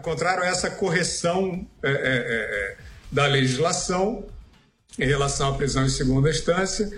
[0.01, 2.77] contrário a essa correção é, é, é,
[3.11, 4.25] da legislação
[4.97, 6.89] em relação à prisão em segunda instância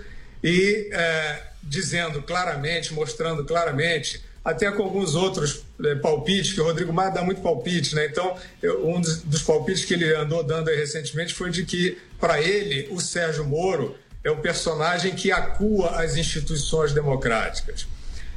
[0.42, 6.92] e é, dizendo claramente, mostrando claramente, até com alguns outros é, palpites, que o Rodrigo
[6.92, 8.06] Maia dá muito palpite, né?
[8.06, 12.88] Então, eu, um dos, palpites que ele andou dando recentemente foi de que, para ele,
[12.90, 17.86] o Sérgio Moro é o personagem que acua as instituições democráticas.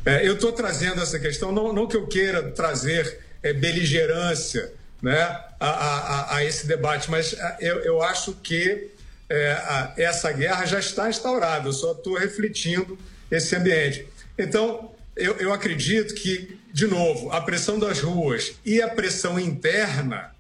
[0.06, 5.22] É, eu estou trazendo essa questão, não, não, que eu queira trazer é, beligerância né,
[5.60, 8.90] a, a, a, esse debate, mas eu, eu acho que
[9.30, 12.98] é, a, essa guerra já está instaurada, eu só estou refletindo
[13.32, 14.08] esse ambiente.
[14.38, 20.32] Então, eu, eu acredito que, de novo, a pressão das ruas e a pressão interna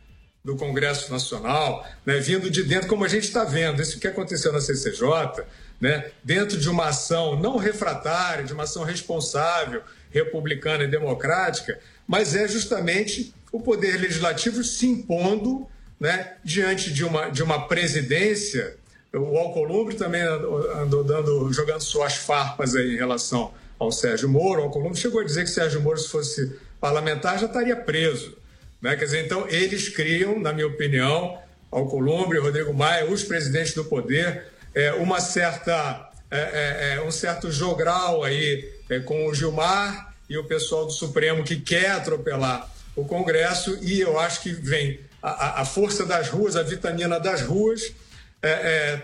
[0.43, 4.52] do Congresso Nacional, né, vindo de dentro, como a gente está vendo, isso que aconteceu
[4.52, 5.43] na CCJ,
[5.84, 12.34] né, dentro de uma ação não refratária, de uma ação responsável, republicana e democrática, mas
[12.34, 15.67] é justamente o Poder Legislativo se impondo
[16.00, 18.78] né, diante de uma, de uma presidência.
[19.13, 24.62] O Alcolumbre também andou, dando, jogando suas farpas aí em relação ao Sérgio Moro.
[24.62, 28.38] O Alcolumbre chegou a dizer que Sérgio Moro, se fosse parlamentar, já estaria preso.
[28.82, 28.96] Né?
[28.96, 31.38] Quer dizer, então, eles criam, na minha opinião,
[31.69, 37.52] Alcolumbre, Rodrigo Maia, os presidentes do poder, é, uma certa, é, é, é um certo
[37.52, 43.06] jogral aí é, com o Gilmar e o pessoal do Supremo que quer atropelar o
[43.06, 47.94] Congresso e eu acho que vem a, a força das ruas, a vitamina das ruas,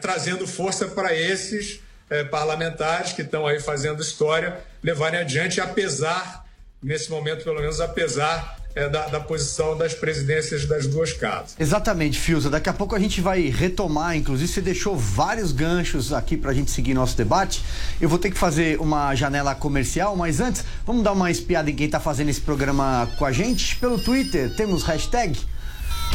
[0.02, 1.80] trazendo força para esses
[2.30, 6.46] parlamentares que estão aí fazendo história levarem adiante, apesar,
[6.84, 11.56] nesse momento pelo menos, apesar é, da, da, posição das presidências das duas casas.
[11.60, 12.50] Exatamente, Filza.
[12.50, 16.54] Daqui a pouco a gente vai retomar, inclusive você deixou vários ganchos aqui para a
[16.54, 17.64] gente seguir nosso debate.
[18.00, 21.76] Eu vou ter que fazer uma janela comercial, mas antes, vamos dar uma espiada em
[21.76, 23.76] quem está fazendo esse programa com a gente.
[23.76, 25.38] Pelo Twitter, temos hashtag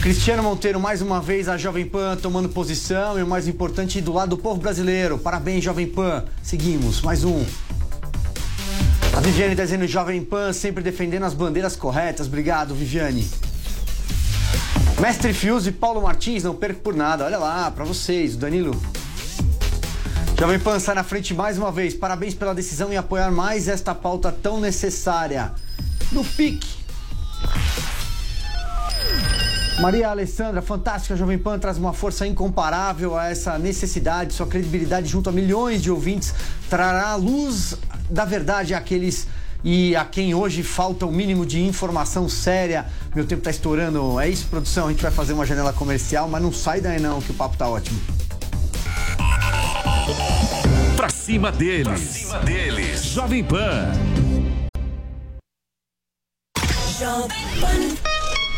[0.00, 4.12] Cristiano Monteiro, mais uma vez a Jovem Pan tomando posição e o mais importante, do
[4.12, 5.18] lado do povo brasileiro.
[5.18, 6.24] Parabéns, Jovem Pan.
[6.42, 7.44] Seguimos, mais um.
[9.24, 12.26] Viviane está dizendo Jovem Pan, sempre defendendo as bandeiras corretas.
[12.26, 13.26] Obrigado, Viviane.
[15.00, 17.24] Mestre Fius e Paulo Martins, não perco por nada.
[17.24, 18.78] Olha lá, para vocês, Danilo.
[20.38, 21.94] Jovem Pan sai na frente mais uma vez.
[21.94, 25.52] Parabéns pela decisão em apoiar mais esta pauta tão necessária.
[26.12, 26.84] No pique.
[29.84, 34.32] Maria Alessandra, fantástica Jovem Pan, traz uma força incomparável a essa necessidade.
[34.32, 36.34] Sua credibilidade junto a milhões de ouvintes
[36.70, 37.76] trará luz
[38.08, 39.26] da verdade àqueles
[39.62, 42.86] e a quem hoje falta o mínimo de informação séria.
[43.14, 44.18] Meu tempo está estourando.
[44.18, 44.86] É isso, produção.
[44.86, 47.54] A gente vai fazer uma janela comercial, mas não sai daí não, que o papo
[47.58, 48.00] tá ótimo.
[50.96, 51.84] Pra cima deles.
[51.84, 53.04] Pra cima deles.
[53.04, 53.92] Jovem Pan.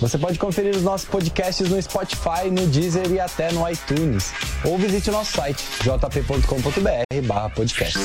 [0.00, 4.32] Você pode conferir os nossos podcasts no Spotify, no Deezer e até no iTunes.
[4.64, 7.98] Ou visite o nosso site jp.com.br/podcast.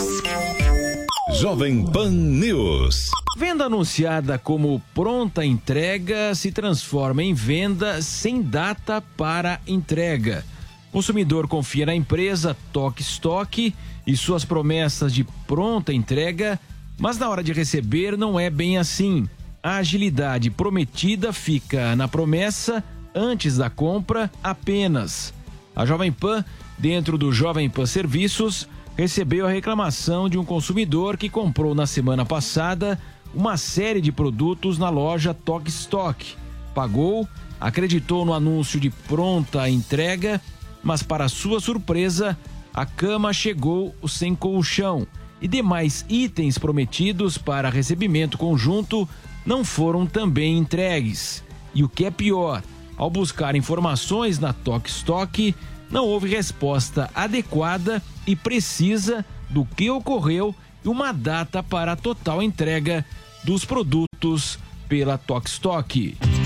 [1.39, 3.09] Jovem Pan News.
[3.37, 10.43] Venda anunciada como pronta entrega se transforma em venda sem data para entrega.
[10.91, 13.73] Consumidor confia na empresa Toque Stock
[14.05, 16.59] e suas promessas de pronta entrega,
[16.97, 19.29] mas na hora de receber não é bem assim.
[19.65, 22.83] A agilidade prometida fica na promessa
[23.15, 25.33] antes da compra apenas.
[25.75, 26.45] A Jovem Pan,
[26.77, 32.23] dentro do Jovem Pan Serviços, recebeu a reclamação de um consumidor que comprou na semana
[32.23, 33.01] passada
[33.33, 36.35] uma série de produtos na loja Tok Stock.
[36.75, 37.27] Pagou,
[37.59, 40.39] acreditou no anúncio de pronta entrega,
[40.83, 42.37] mas para sua surpresa,
[42.71, 45.07] a cama chegou sem colchão
[45.41, 49.09] e demais itens prometidos para recebimento conjunto
[49.45, 51.43] não foram também entregues.
[51.73, 52.63] E o que é pior,
[52.97, 55.55] ao buscar informações na Tok Stock,
[55.89, 62.41] não houve resposta adequada e precisa do que ocorreu e uma data para a total
[62.41, 63.05] entrega
[63.43, 66.17] dos produtos pela Tokstok.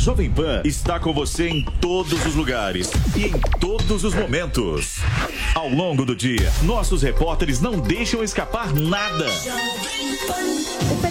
[0.00, 4.96] Jovem Pan está com você em todos os lugares e em todos os momentos.
[5.54, 9.26] Ao longo do dia, nossos repórteres não deixam escapar nada.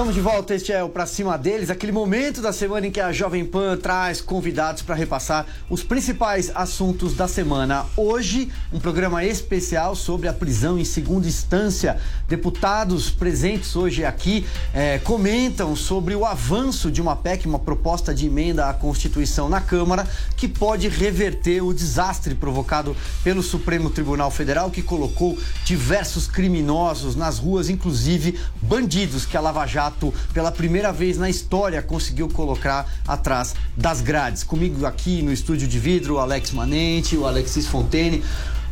[0.00, 3.02] Estamos de volta, este é o Pra Cima deles, aquele momento da semana em que
[3.02, 7.84] a Jovem Pan traz convidados para repassar os principais assuntos da semana.
[7.94, 11.98] Hoje, um programa especial sobre a prisão em segunda instância.
[12.26, 18.24] Deputados presentes hoje aqui eh, comentam sobre o avanço de uma PEC, uma proposta de
[18.24, 24.70] emenda à Constituição na Câmara, que pode reverter o desastre provocado pelo Supremo Tribunal Federal,
[24.70, 29.89] que colocou diversos criminosos nas ruas, inclusive bandidos que a Lava Jato,
[30.32, 34.42] pela primeira vez na história, conseguiu colocar atrás das grades.
[34.42, 38.22] Comigo aqui no estúdio de vidro, o Alex Manente, o Alexis Fontaine.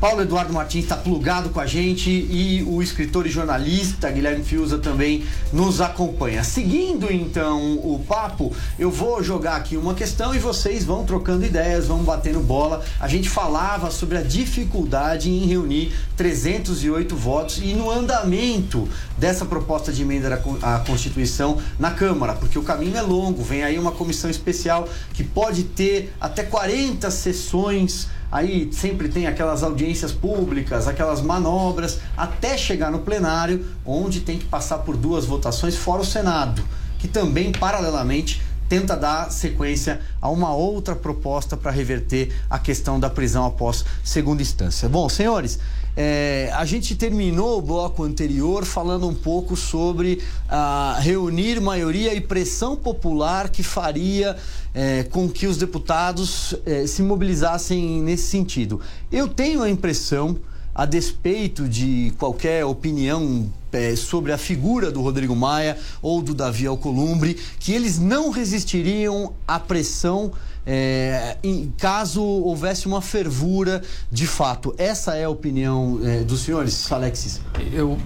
[0.00, 4.78] Paulo Eduardo Martins está plugado com a gente e o escritor e jornalista Guilherme Fiuza
[4.78, 6.44] também nos acompanha.
[6.44, 11.88] Seguindo então o papo, eu vou jogar aqui uma questão e vocês vão trocando ideias,
[11.88, 12.84] vão batendo bola.
[13.00, 18.88] A gente falava sobre a dificuldade em reunir 308 votos e no andamento
[19.18, 23.42] dessa proposta de emenda à Con- à Constituição na Câmara, porque o caminho é longo,
[23.42, 29.62] vem aí uma comissão especial que pode ter até 40 sessões Aí sempre tem aquelas
[29.62, 35.76] audiências públicas, aquelas manobras, até chegar no plenário, onde tem que passar por duas votações,
[35.76, 36.62] fora o Senado,
[36.98, 43.08] que também, paralelamente, tenta dar sequência a uma outra proposta para reverter a questão da
[43.08, 44.88] prisão após segunda instância.
[44.88, 45.58] Bom, senhores,
[45.96, 52.20] é, a gente terminou o bloco anterior falando um pouco sobre ah, reunir maioria e
[52.20, 54.36] pressão popular que faria
[54.78, 58.80] é, com que os deputados é, se mobilizassem nesse sentido.
[59.10, 60.38] Eu tenho a impressão,
[60.72, 66.64] a despeito de qualquer opinião é, sobre a figura do Rodrigo Maia ou do Davi
[66.64, 70.30] Alcolumbre, que eles não resistiriam à pressão
[70.64, 74.72] é, em caso houvesse uma fervura de fato.
[74.78, 77.40] Essa é a opinião é, dos senhores, Alexis?
[77.72, 77.98] Eu,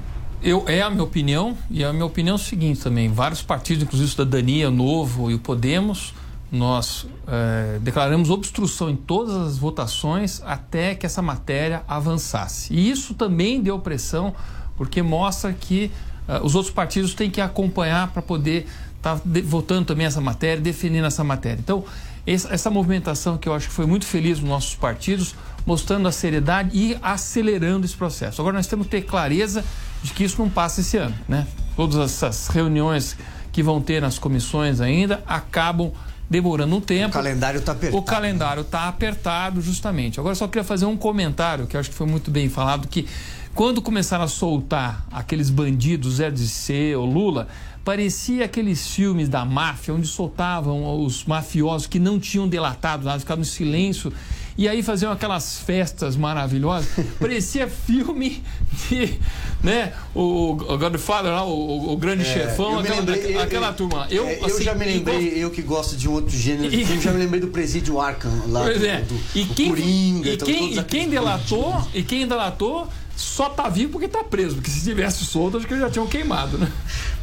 [0.42, 3.82] eu, é a minha opinião, e a minha opinião é o seguinte também: vários partidos,
[3.82, 6.14] inclusive o Cidadania, o Novo e o Podemos,
[6.52, 12.74] nós eh, declaramos obstrução em todas as votações até que essa matéria avançasse.
[12.74, 14.34] E isso também deu pressão,
[14.76, 15.90] porque mostra que
[16.28, 18.66] eh, os outros partidos têm que acompanhar para poder
[18.98, 21.58] estar votando também essa matéria, defendendo essa matéria.
[21.58, 21.84] Então,
[22.26, 25.34] essa, essa movimentação que eu acho que foi muito feliz nos nossos partidos,
[25.64, 28.42] mostrando a seriedade e acelerando esse processo.
[28.42, 29.64] Agora nós temos que ter clareza
[30.02, 31.46] de que isso não passa esse ano, né?
[31.74, 33.16] Todas essas reuniões
[33.50, 35.92] que vão ter nas comissões ainda acabam
[36.32, 37.10] demorando um tempo.
[37.10, 37.98] O calendário está apertado.
[37.98, 40.18] O calendário está apertado, justamente.
[40.18, 43.06] Agora, só queria fazer um comentário que acho que foi muito bem falado, que
[43.54, 47.48] quando começaram a soltar aqueles bandidos, Zé de C ou Lula,
[47.84, 53.42] parecia aqueles filmes da máfia, onde soltavam os mafiosos que não tinham delatado nada, ficavam
[53.42, 54.10] em silêncio,
[54.56, 56.88] e aí faziam aquelas festas maravilhosas.
[57.18, 58.42] parecia filme
[58.88, 59.18] de,
[59.62, 63.74] né, o, o Godfather lá, o, o grande É, chefão, aquela, lembrei- eu- aquela eu-
[63.74, 64.06] turma.
[64.10, 66.80] Eu, é, eu assim, já me lembrei, eu que gosto de um outro gênero de
[66.80, 69.00] E- filme, já me lembrei do Presídio Arkham lá, Pois do, é.
[69.00, 73.50] do, E do quem, Coringa, e então, quem, e quem delatou, e quem delatou só
[73.50, 76.70] tá vivo porque tá preso, porque se tivesse solto, acho que já tinham queimado, né?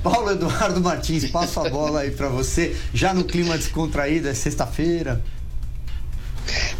[0.03, 5.21] Paulo Eduardo Martins, passo a bola aí pra você, já no clima descontraído, é sexta-feira.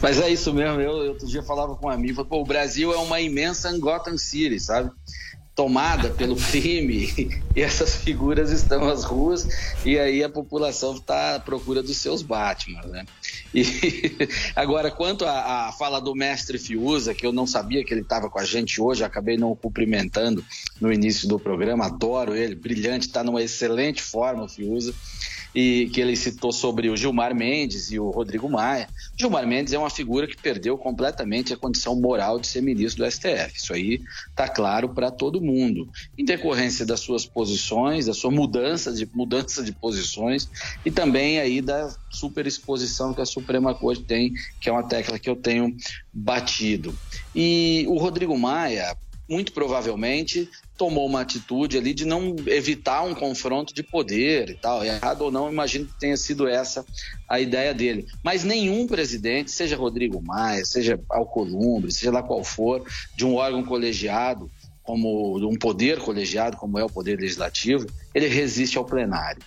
[0.01, 0.79] Mas é isso mesmo.
[0.79, 4.17] Eu eu outro dia falava com um amigo, pô, o Brasil é uma imensa Gotham
[4.17, 4.91] City, sabe?
[5.55, 9.47] Tomada pelo crime, e essas figuras estão nas ruas,
[9.85, 13.05] e aí a população está à procura dos seus Batman, né?
[13.53, 13.63] E
[14.55, 18.39] agora, quanto à, fala do mestre Fiuza, que eu não sabia que ele estava com
[18.39, 20.45] a gente hoje, acabei não o cumprimentando
[20.79, 24.93] no início do programa, adoro ele, brilhante, está numa excelente forma Fiuza
[25.59, 28.87] e que ele citou sobre o Gilmar Mendes e o Rodrigo Maia.
[29.17, 33.11] Gilmar Mendes é uma figura que perdeu completamente a condição moral de ser ministro do
[33.11, 33.57] STF.
[33.57, 33.99] Isso aí
[34.29, 35.89] está claro para todo mundo.
[36.17, 40.49] Em decorrência das suas posições, da sua mudança de, mudança de posições
[40.85, 44.31] e também aí da superexposição que a Suprema Corte tem,
[44.61, 45.75] que é uma tecla que eu tenho
[46.13, 46.97] batido.
[47.35, 48.95] E o Rodrigo Maia,
[49.29, 54.83] muito provavelmente tomou uma atitude ali de não evitar um confronto de poder e tal.
[54.83, 56.85] Errado ou não, imagino que tenha sido essa
[57.27, 58.07] a ideia dele.
[58.23, 62.83] Mas nenhum presidente, seja Rodrigo Maia, seja Alcolumbre, seja lá qual for,
[63.15, 64.49] de um órgão colegiado,
[64.81, 69.41] como um poder colegiado, como é o poder legislativo, ele resiste ao plenário.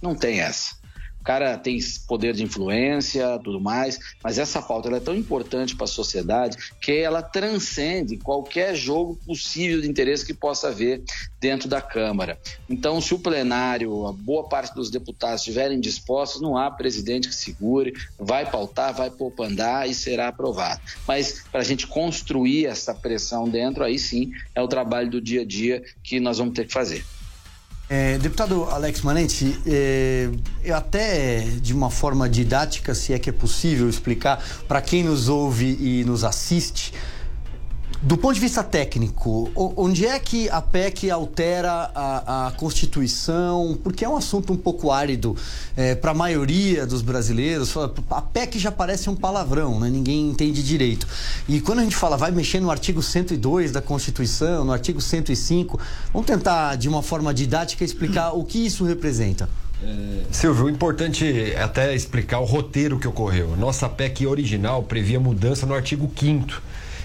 [0.00, 0.76] Não tem essa.
[1.24, 5.74] O cara tem poder de influência, tudo mais, mas essa pauta ela é tão importante
[5.74, 11.02] para a sociedade que ela transcende qualquer jogo possível de interesse que possa haver
[11.40, 12.38] dentro da Câmara.
[12.68, 17.34] Então, se o plenário, a boa parte dos deputados estiverem dispostos, não há presidente que
[17.34, 20.82] segure, vai pautar, vai pôr pra andar e será aprovado.
[21.08, 25.40] Mas para a gente construir essa pressão dentro, aí sim é o trabalho do dia
[25.40, 27.02] a dia que nós vamos ter que fazer.
[27.88, 30.30] É, deputado Alex Manente, é,
[30.64, 35.28] eu até de uma forma didática, se é que é possível explicar para quem nos
[35.28, 36.94] ouve e nos assiste,
[38.02, 43.78] do ponto de vista técnico, onde é que a PEC altera a, a Constituição?
[43.82, 45.36] Porque é um assunto um pouco árido
[46.00, 47.74] para a maioria dos brasileiros.
[48.10, 49.88] A PEC já parece um palavrão, né?
[49.88, 51.06] ninguém entende direito.
[51.48, 55.80] E quando a gente fala vai mexer no artigo 102 da Constituição, no artigo 105,
[56.12, 59.48] vamos tentar de uma forma didática explicar o que isso representa.
[60.30, 63.56] Silvio, o importante é até explicar o roteiro que ocorreu.
[63.56, 66.62] Nossa PEC original previa mudança no artigo 5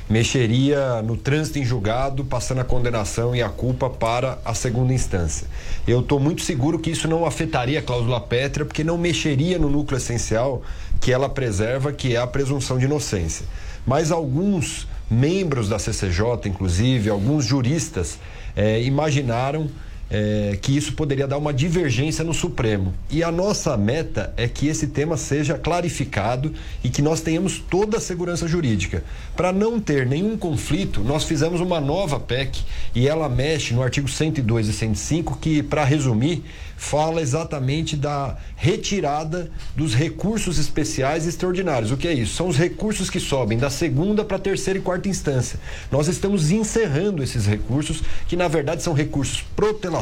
[0.09, 5.47] mexeria no trânsito em julgado, passando a condenação e a culpa para a segunda instância.
[5.87, 9.69] Eu estou muito seguro que isso não afetaria a cláusula pétrea, porque não mexeria no
[9.69, 10.63] núcleo essencial
[10.99, 13.45] que ela preserva, que é a presunção de inocência.
[13.85, 18.17] Mas alguns membros da CCJ, inclusive, alguns juristas,
[18.55, 19.69] eh, imaginaram
[20.09, 22.93] é, que isso poderia dar uma divergência no Supremo.
[23.09, 26.53] E a nossa meta é que esse tema seja clarificado
[26.83, 29.03] e que nós tenhamos toda a segurança jurídica.
[29.35, 32.63] Para não ter nenhum conflito, nós fizemos uma nova PEC
[32.95, 36.43] e ela mexe no artigo 102 e 105, que, para resumir,
[36.75, 41.91] fala exatamente da retirada dos recursos especiais extraordinários.
[41.91, 42.35] O que é isso?
[42.35, 45.59] São os recursos que sobem da segunda para a terceira e quarta instância.
[45.91, 49.98] Nós estamos encerrando esses recursos, que na verdade são recursos protelatórios.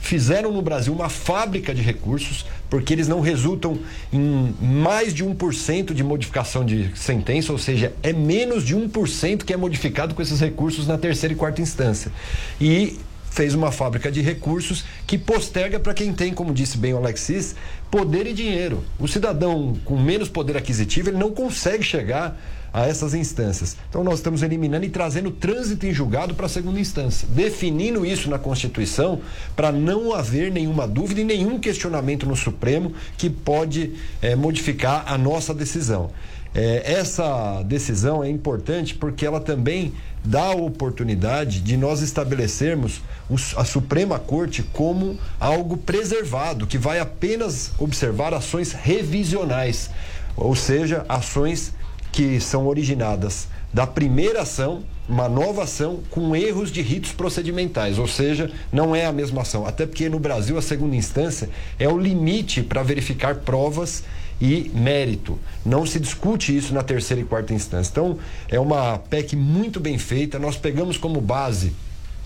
[0.00, 3.78] Fizeram no Brasil uma fábrica de recursos, porque eles não resultam
[4.12, 9.52] em mais de 1% de modificação de sentença, ou seja, é menos de 1% que
[9.52, 12.10] é modificado com esses recursos na terceira e quarta instância.
[12.60, 12.98] E
[13.30, 17.56] fez uma fábrica de recursos que posterga para quem tem, como disse bem o Alexis,
[17.90, 18.84] poder e dinheiro.
[18.98, 22.38] O cidadão com menos poder aquisitivo, ele não consegue chegar
[22.72, 23.76] a essas instâncias.
[23.88, 28.30] Então nós estamos eliminando e trazendo trânsito em julgado para a segunda instância, definindo isso
[28.30, 29.20] na Constituição
[29.54, 33.92] para não haver nenhuma dúvida e nenhum questionamento no Supremo que pode
[34.22, 36.10] eh, modificar a nossa decisão.
[36.54, 39.92] Eh, essa decisão é importante porque ela também
[40.24, 47.00] dá a oportunidade de nós estabelecermos os- a Suprema Corte como algo preservado, que vai
[47.00, 49.90] apenas observar ações revisionais,
[50.36, 51.72] ou seja, ações
[52.12, 58.06] que são originadas da primeira ação, uma nova ação com erros de ritos procedimentais, ou
[58.06, 59.66] seja, não é a mesma ação.
[59.66, 61.48] Até porque no Brasil a segunda instância
[61.78, 64.04] é o limite para verificar provas
[64.40, 65.38] e mérito.
[65.64, 67.90] Não se discute isso na terceira e quarta instância.
[67.90, 70.38] Então, é uma PEC muito bem feita.
[70.38, 71.72] Nós pegamos como base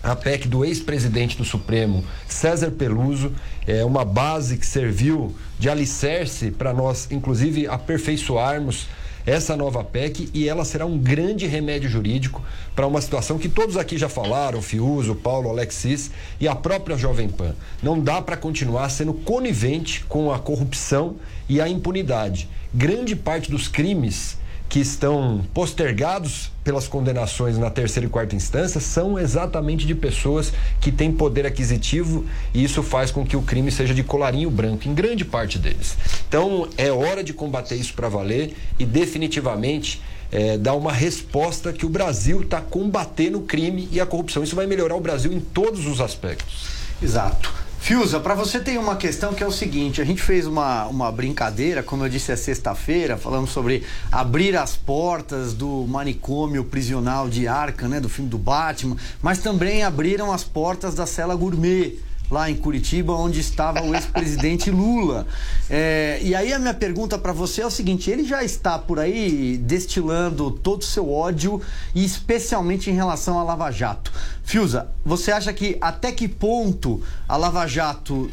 [0.02, 3.32] a PEC do ex-presidente do Supremo, César Peluso,
[3.66, 8.86] é uma base que serviu de alicerce para nós, inclusive, aperfeiçoarmos
[9.26, 12.40] essa nova PEC e ela será um grande remédio jurídico
[12.76, 17.28] para uma situação que todos aqui já falaram, Fiuso, Paulo, Alexis e a própria Jovem
[17.28, 17.52] Pan.
[17.82, 21.16] Não dá para continuar sendo conivente com a corrupção
[21.48, 22.48] e a impunidade.
[22.72, 24.38] Grande parte dos crimes
[24.68, 30.90] que estão postergados pelas condenações na terceira e quarta instância são exatamente de pessoas que
[30.90, 34.94] têm poder aquisitivo e isso faz com que o crime seja de colarinho branco, em
[34.94, 35.96] grande parte deles.
[36.28, 40.02] Então é hora de combater isso para valer e definitivamente
[40.32, 44.42] eh, dar uma resposta que o Brasil está combatendo o crime e a corrupção.
[44.42, 46.66] Isso vai melhorar o Brasil em todos os aspectos.
[47.00, 47.65] Exato.
[47.78, 51.12] Fiuza, para você tem uma questão que é o seguinte: a gente fez uma, uma
[51.12, 57.46] brincadeira, como eu disse, é sexta-feira, falamos sobre abrir as portas do manicômio prisional de
[57.46, 61.96] Arca, né, do filme do Batman, mas também abriram as portas da cela gourmet
[62.30, 65.26] lá em Curitiba, onde estava o ex-presidente Lula.
[65.68, 68.98] É, e aí a minha pergunta para você é o seguinte: ele já está por
[68.98, 71.60] aí destilando todo o seu ódio,
[71.94, 74.12] e especialmente em relação à Lava Jato.
[74.42, 78.30] Fiuza, você acha que até que ponto a Lava Jato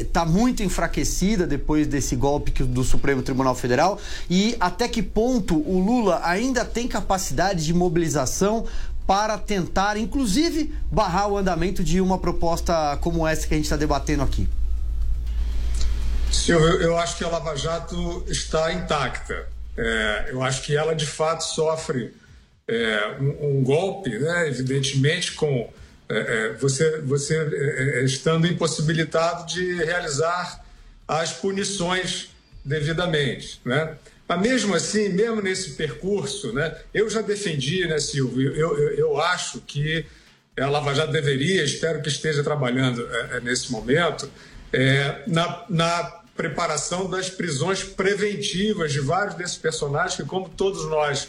[0.00, 3.98] está muito enfraquecida depois desse golpe do Supremo Tribunal Federal?
[4.28, 8.64] E até que ponto o Lula ainda tem capacidade de mobilização
[9.06, 13.76] para tentar, inclusive, barrar o andamento de uma proposta como essa que a gente está
[13.76, 14.48] debatendo aqui?
[16.30, 19.46] Silvio, eu acho que a Lava Jato está intacta.
[19.76, 22.14] É, eu acho que ela, de fato, sofre
[22.66, 25.70] é, um, um golpe, né, evidentemente, com
[26.08, 30.62] é, é, você, você é, é, estando impossibilitado de realizar
[31.08, 32.28] as punições
[32.64, 33.60] devidamente.
[33.64, 33.96] Né?
[34.32, 39.20] Mas mesmo assim, mesmo nesse percurso, né, eu já defendi, né, Silvio, eu, eu, eu
[39.20, 40.06] acho que
[40.58, 44.30] a Lava Jato deveria, espero que esteja trabalhando é, é, nesse momento,
[44.72, 51.28] é, na, na preparação das prisões preventivas de vários desses personagens que, como todos nós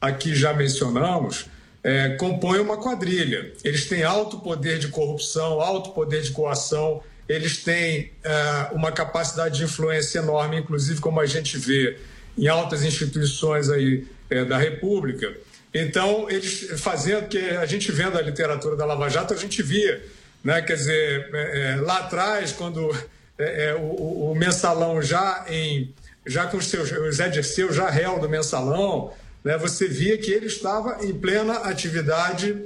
[0.00, 1.46] aqui já mencionamos,
[1.84, 3.52] é, compõem uma quadrilha.
[3.62, 9.58] Eles têm alto poder de corrupção, alto poder de coação, eles têm é, uma capacidade
[9.58, 11.96] de influência enorme, inclusive como a gente vê
[12.36, 15.32] em altas instituições aí é, da República.
[15.72, 20.02] Então, eles fazendo, que a gente vendo a literatura da Lava Jato, a gente via,
[20.42, 20.60] né?
[20.62, 22.90] quer dizer, é, é, lá atrás, quando
[23.38, 25.94] é, é, o, o mensalão já em
[26.26, 29.12] já com os seus, o Zé Dirceu já réu do mensalão,
[29.42, 32.56] né, você via que ele estava em plena atividade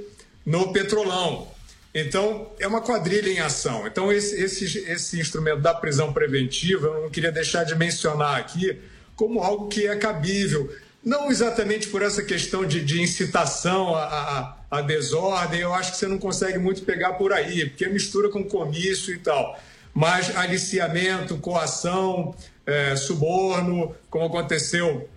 [0.45, 1.47] no petrolão.
[1.93, 3.87] Então, é uma quadrilha em ação.
[3.87, 8.77] Então, esse, esse, esse instrumento da prisão preventiva, eu não queria deixar de mencionar aqui
[9.15, 10.73] como algo que é cabível.
[11.03, 14.03] Não exatamente por essa questão de, de incitação à,
[14.71, 18.29] à, à desordem, eu acho que você não consegue muito pegar por aí, porque mistura
[18.29, 19.57] com comício e tal.
[19.93, 22.35] Mas aliciamento, coação,
[22.65, 25.07] é, suborno, como aconteceu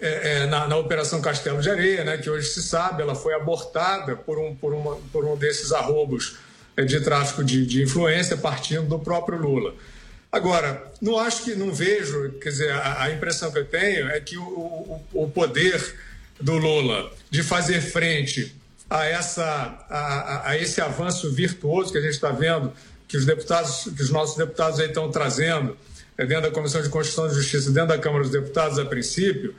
[0.00, 3.34] é, é, na, na Operação Castelo de Areia, né, que hoje se sabe, ela foi
[3.34, 6.38] abortada por um, por uma, por um desses arrobos
[6.76, 9.74] é, de tráfico de, de influência partindo do próprio Lula.
[10.30, 14.20] Agora, não acho que, não vejo, quer dizer, a, a impressão que eu tenho é
[14.20, 15.82] que o, o, o poder
[16.40, 18.54] do Lula de fazer frente
[18.90, 19.44] a, essa,
[19.88, 22.72] a, a- esse avanço virtuoso que a gente está vendo,
[23.06, 25.76] que os deputados, que os nossos deputados aí estão trazendo,
[26.18, 29.54] é, dentro da Comissão de Constituição e Justiça, dentro da Câmara dos Deputados, a princípio,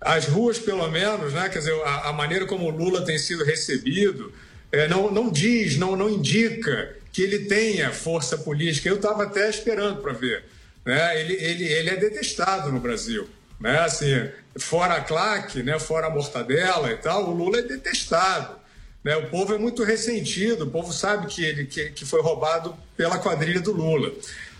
[0.00, 3.44] as ruas, pelo menos, né, quer dizer, a, a maneira como o Lula tem sido
[3.44, 4.32] recebido,
[4.72, 8.88] é, não, não diz, não, não indica que ele tenha força política.
[8.88, 10.44] Eu estava até esperando para ver.
[10.84, 11.20] Né?
[11.20, 13.28] Ele, ele, ele é detestado no Brasil.
[13.60, 13.78] Né?
[13.80, 15.78] Assim, fora a claque, né?
[15.78, 18.56] fora a mortadela e tal, o Lula é detestado.
[19.02, 19.16] Né?
[19.16, 23.18] O povo é muito ressentido, o povo sabe que ele que, que foi roubado pela
[23.18, 24.12] quadrilha do Lula.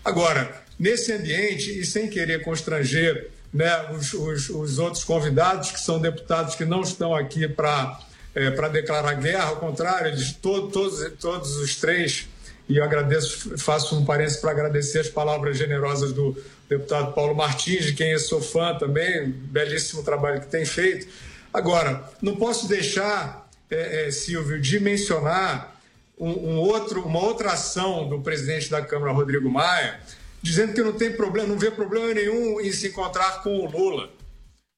[0.03, 5.99] Agora, nesse ambiente, e sem querer constranger né, os, os, os outros convidados, que são
[5.99, 7.99] deputados que não estão aqui para
[8.35, 12.27] é, declarar guerra, ao contrário, eles to, todos, todos os três,
[12.69, 16.37] e eu agradeço, faço um parênteses para agradecer as palavras generosas do
[16.69, 21.07] deputado Paulo Martins, de quem eu sou fã também, belíssimo trabalho que tem feito.
[21.51, 25.81] Agora, não posso deixar, é, é, Silvio, de mencionar
[26.15, 29.99] um, um outro, uma outra ação do presidente da Câmara, Rodrigo Maia,
[30.39, 34.11] dizendo que não tem problema, não vê problema nenhum em se encontrar com o Lula.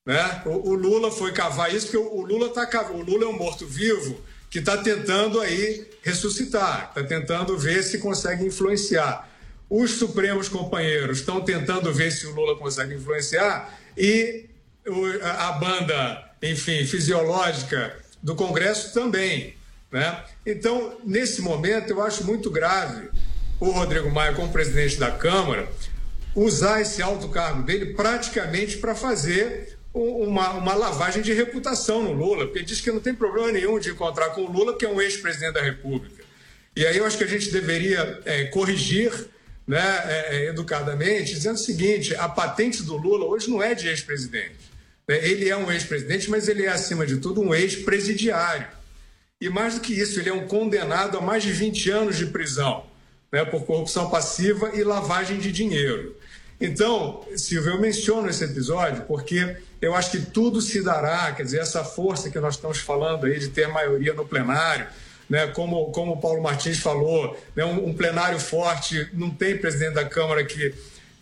[0.06, 0.42] Né?
[0.46, 3.38] O, o Lula foi cavar isso, porque o, o Lula tá o Lula é um
[3.38, 9.30] morto-vivo que está tentando aí ressuscitar, está tentando ver se consegue influenciar.
[9.70, 14.50] Os Supremos companheiros estão tentando ver se o Lula consegue influenciar e
[15.24, 19.56] a banda, enfim, fisiológica do Congresso também.
[19.90, 20.22] Né?
[20.46, 23.10] Então, nesse momento, eu acho muito grave
[23.58, 25.72] o Rodrigo Maia, como presidente da Câmara,
[26.36, 32.46] usar esse alto cargo dele praticamente para fazer uma, uma lavagem de reputação no Lula,
[32.46, 35.02] porque diz que não tem problema nenhum de encontrar com o Lula, que é um
[35.02, 36.24] ex-presidente da República.
[36.76, 39.12] E aí eu acho que a gente deveria é, corrigir
[39.68, 43.88] né, é, é, educadamente, dizendo o seguinte: a patente do Lula hoje não é de
[43.88, 44.72] ex-presidente.
[45.08, 45.28] né?
[45.28, 48.68] Ele é um ex-presidente, mas ele é, acima de tudo, um ex-presidiário.
[49.40, 52.28] E mais do que isso, ele é um condenado a mais de 20 anos de
[52.28, 52.86] prisão
[53.32, 56.16] né, por corrupção passiva e lavagem de dinheiro.
[56.62, 61.60] Então, Silvio, eu menciono esse episódio porque eu acho que tudo se dará, quer dizer,
[61.60, 64.86] essa força que nós estamos falando aí de ter maioria no plenário,
[65.28, 69.96] né, como, como o Paulo Martins falou, né, um, um plenário forte, não tem presidente
[69.96, 70.76] da Câmara que,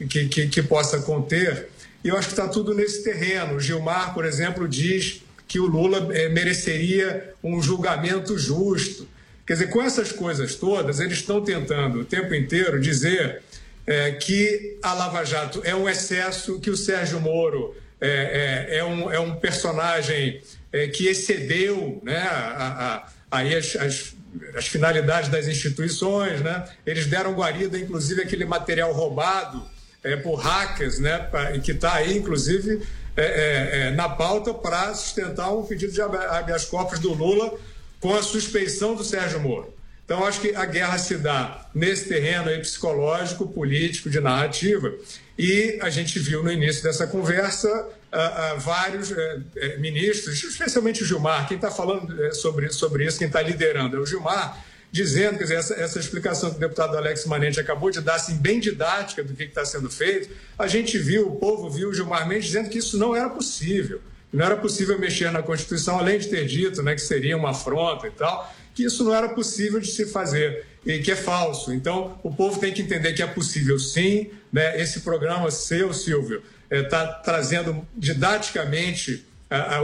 [0.09, 1.69] que, que, que possa conter.
[2.03, 3.55] E eu acho que está tudo nesse terreno.
[3.55, 9.07] O Gilmar, por exemplo, diz que o Lula eh, mereceria um julgamento justo.
[9.45, 13.41] Quer dizer, com essas coisas todas, eles estão tentando o tempo inteiro dizer
[13.89, 18.83] eh, que a Lava Jato é um excesso, que o Sérgio Moro é, é, é
[18.83, 24.13] um, é um personagem eh, que excedeu né, a, a, aí as, as,
[24.55, 26.39] as finalidades das instituições.
[26.39, 26.63] Né?
[26.85, 29.67] Eles deram guarida, inclusive, aquele material roubado
[30.03, 31.27] é, por hackers, né,
[31.63, 32.87] que está aí, inclusive,
[33.17, 37.57] é, é, é, na pauta para sustentar um pedido de habeas corpus do Lula
[37.99, 39.73] com a suspeição do Sérgio Moro.
[40.09, 44.91] Então, acho que a guerra se dá nesse terreno aí psicológico, político, de narrativa.
[45.37, 51.05] E a gente viu no início dessa conversa ah, ah, vários eh, ministros, especialmente o
[51.05, 55.37] Gilmar, quem está falando eh, sobre, sobre isso, quem está liderando é o Gilmar, dizendo,
[55.37, 58.59] quer dizer, essa, essa explicação que o deputado Alex Manente acabou de dar, assim, bem
[58.59, 62.47] didática do que está sendo feito, a gente viu, o povo viu o Gilmar Mendes
[62.47, 64.01] dizendo que isso não era possível.
[64.33, 68.07] Não era possível mexer na Constituição, além de ter dito né, que seria uma afronta
[68.07, 71.73] e tal, que isso não era possível de se fazer e que é falso.
[71.73, 74.29] Então, o povo tem que entender que é possível sim.
[74.53, 79.25] Né, esse programa seu, Silvio, está trazendo didaticamente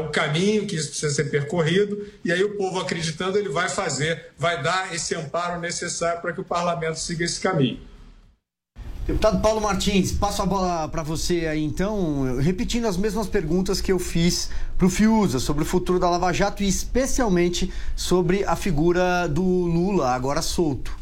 [0.06, 4.28] o caminho que isso precisa ser percorrido, e aí o povo acreditando, ele vai fazer,
[4.38, 7.80] vai dar esse amparo necessário para que o parlamento siga esse caminho.
[9.06, 13.92] Deputado Paulo Martins, passo a bola para você aí então, repetindo as mesmas perguntas que
[13.92, 18.56] eu fiz para o Fiuza sobre o futuro da Lava Jato e especialmente sobre a
[18.56, 20.98] figura do Lula agora solto.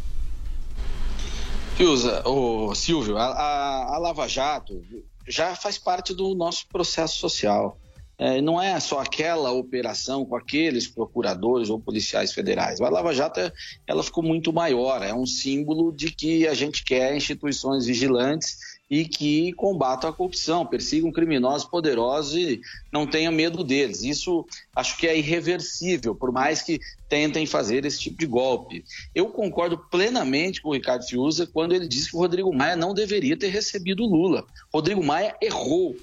[1.78, 4.84] Fiuza, o Silvio, a, a, a Lava Jato
[5.26, 7.78] já faz parte do nosso processo social.
[8.24, 12.80] É, não é só aquela operação com aqueles procuradores ou policiais federais.
[12.80, 13.52] A Lava Jato
[13.86, 18.58] ela ficou muito maior, é um símbolo de que a gente quer instituições vigilantes
[18.90, 22.62] e que combatam a corrupção, persigam criminosos poderosos e
[22.94, 24.04] não tenham medo deles.
[24.04, 28.86] Isso acho que é irreversível, por mais que tentem fazer esse tipo de golpe.
[29.14, 32.94] Eu concordo plenamente com o Ricardo Fiuza quando ele disse que o Rodrigo Maia não
[32.94, 34.46] deveria ter recebido Lula.
[34.74, 35.98] Rodrigo Maia errou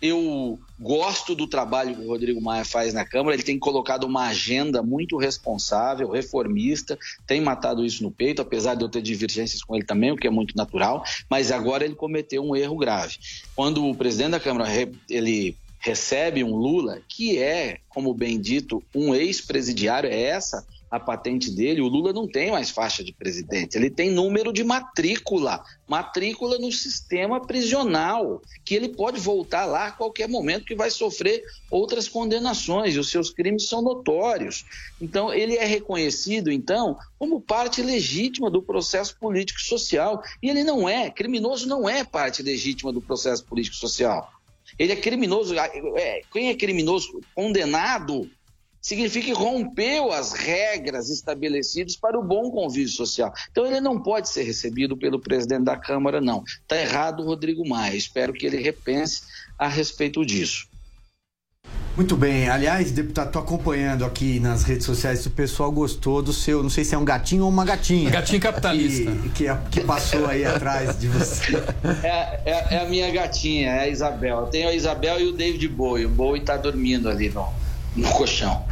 [0.00, 3.34] eu gosto do trabalho que o Rodrigo Maia faz na Câmara.
[3.34, 8.84] Ele tem colocado uma agenda muito responsável, reformista, tem matado isso no peito, apesar de
[8.84, 11.04] eu ter divergências com ele também, o que é muito natural.
[11.28, 13.16] Mas agora ele cometeu um erro grave.
[13.56, 14.68] Quando o presidente da Câmara
[15.08, 21.50] ele recebe um Lula, que é, como bem dito, um ex-presidiário, é essa a patente
[21.50, 26.58] dele, o Lula não tem mais faixa de presidente, ele tem número de matrícula, matrícula
[26.58, 32.08] no sistema prisional, que ele pode voltar lá a qualquer momento que vai sofrer outras
[32.08, 34.64] condenações, e os seus crimes são notórios.
[35.00, 40.88] Então, ele é reconhecido, então, como parte legítima do processo político social, e ele não
[40.88, 44.32] é, criminoso não é parte legítima do processo político social.
[44.78, 48.30] Ele é criminoso, é, quem é criminoso condenado
[48.80, 53.32] significa que rompeu as regras estabelecidas para o bom convívio social.
[53.50, 56.42] Então ele não pode ser recebido pelo presidente da Câmara, não.
[56.44, 57.96] Está errado o Rodrigo Maia.
[57.96, 59.22] Espero que ele repense
[59.58, 60.68] a respeito disso.
[61.98, 62.48] Muito bem.
[62.48, 66.70] Aliás, deputado, estou acompanhando aqui nas redes sociais se o pessoal gostou do seu, não
[66.70, 68.08] sei se é um gatinho ou uma gatinha.
[68.08, 69.10] Gatinho capitalista.
[69.10, 71.56] Que, que, que passou aí atrás de você.
[72.04, 74.42] É, é, é, a minha gatinha, é a Isabel.
[74.42, 76.06] Eu tenho a Isabel e o David Bowie.
[76.06, 77.48] O Bowie está dormindo ali no,
[77.98, 78.64] no colchão.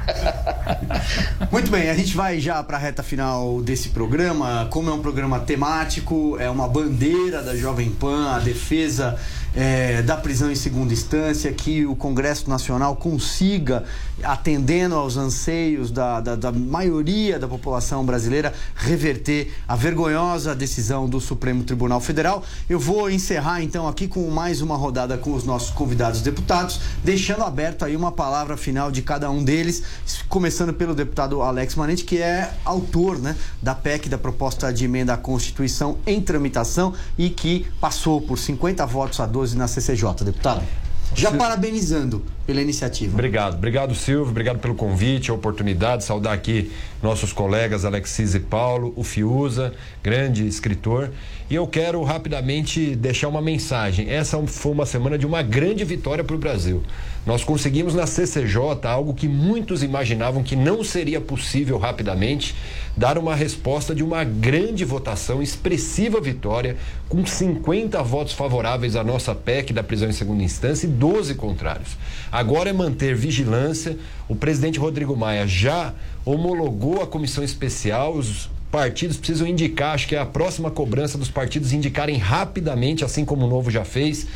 [1.51, 4.67] Muito bem, a gente vai já para a reta final desse programa.
[4.71, 9.19] Como é um programa temático, é uma bandeira da Jovem Pan, a defesa
[9.57, 13.85] é, da prisão em segunda instância, que o Congresso Nacional consiga,
[14.23, 21.21] atendendo aos anseios da, da, da, maioria da população brasileira, reverter a vergonhosa decisão do
[21.21, 22.45] Supremo Tribunal Federal.
[22.69, 27.43] Eu vou encerrar então aqui com mais uma rodada com os nossos convidados deputados, deixando
[27.43, 29.83] aberto aí uma palavra final de cada um deles,
[30.29, 35.15] começando pelo deputado Alex Manente, que é autor né, da PEC, da proposta de emenda
[35.15, 40.63] à Constituição em tramitação e que passou por 50 votos a 12 na CCJ, deputado.
[41.15, 41.39] Já Sil...
[41.39, 43.13] parabenizando pela iniciativa.
[43.13, 46.71] Obrigado, obrigado Silvio, obrigado pelo convite, a oportunidade, saudar aqui
[47.03, 51.11] nossos colegas Alexis e Paulo, o Fiuza, grande escritor.
[51.49, 54.11] E eu quero rapidamente deixar uma mensagem.
[54.11, 56.83] Essa foi uma semana de uma grande vitória para o Brasil.
[57.25, 62.55] Nós conseguimos na CCJ algo que muitos imaginavam que não seria possível rapidamente
[62.97, 66.77] dar uma resposta de uma grande votação, expressiva vitória,
[67.09, 71.97] com 50 votos favoráveis à nossa PEC da prisão em segunda instância 12 contrários.
[72.31, 73.97] Agora é manter vigilância.
[74.29, 75.95] O presidente Rodrigo Maia já
[76.25, 78.15] homologou a comissão especial.
[78.15, 83.25] Os partidos precisam indicar, acho que é a próxima cobrança dos partidos indicarem rapidamente, assim
[83.25, 84.27] como o Novo já fez,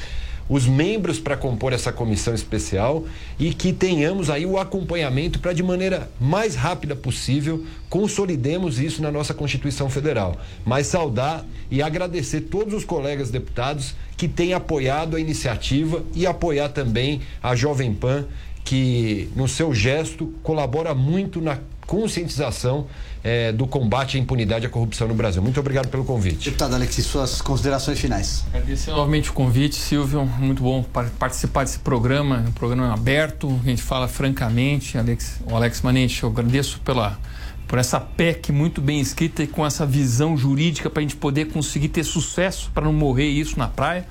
[0.51, 3.05] os membros para compor essa comissão especial
[3.39, 9.13] e que tenhamos aí o acompanhamento para, de maneira mais rápida possível, consolidemos isso na
[9.13, 10.37] nossa Constituição Federal.
[10.67, 16.71] Mas saudar e agradecer todos os colegas deputados que têm apoiado a iniciativa e apoiar
[16.71, 18.27] também a Jovem Pan,
[18.65, 21.61] que no seu gesto colabora muito na
[21.91, 22.87] conscientização
[23.25, 25.43] eh, do combate à impunidade e à corrupção no Brasil.
[25.43, 26.45] Muito obrigado pelo convite.
[26.45, 28.45] Deputado Alexis, suas considerações finais.
[28.55, 30.25] Agradecer novamente o convite, Silvio.
[30.25, 34.97] Muito bom par- participar desse programa, um programa aberto, a gente fala francamente.
[34.97, 37.19] Alex, o Alex Manente, eu agradeço pela,
[37.67, 41.47] por essa PEC muito bem escrita e com essa visão jurídica para a gente poder
[41.49, 44.07] conseguir ter sucesso, para não morrer isso na praia.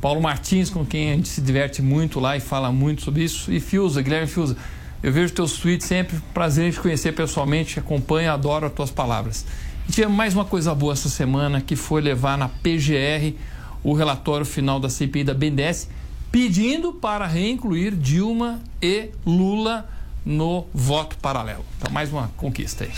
[0.00, 3.52] Paulo Martins, com quem a gente se diverte muito lá e fala muito sobre isso.
[3.52, 4.56] E Fiuza, Guilherme Fiuza.
[5.02, 9.44] Eu vejo teus tweets sempre, prazer em te conhecer pessoalmente, acompanho, adoro as tuas palavras.
[9.88, 13.34] E tivemos mais uma coisa boa essa semana, que foi levar na PGR
[13.82, 15.88] o relatório final da CPI da BNDES,
[16.32, 19.88] pedindo para reincluir Dilma e Lula
[20.26, 21.64] no voto paralelo.
[21.78, 22.90] Então, mais uma conquista aí.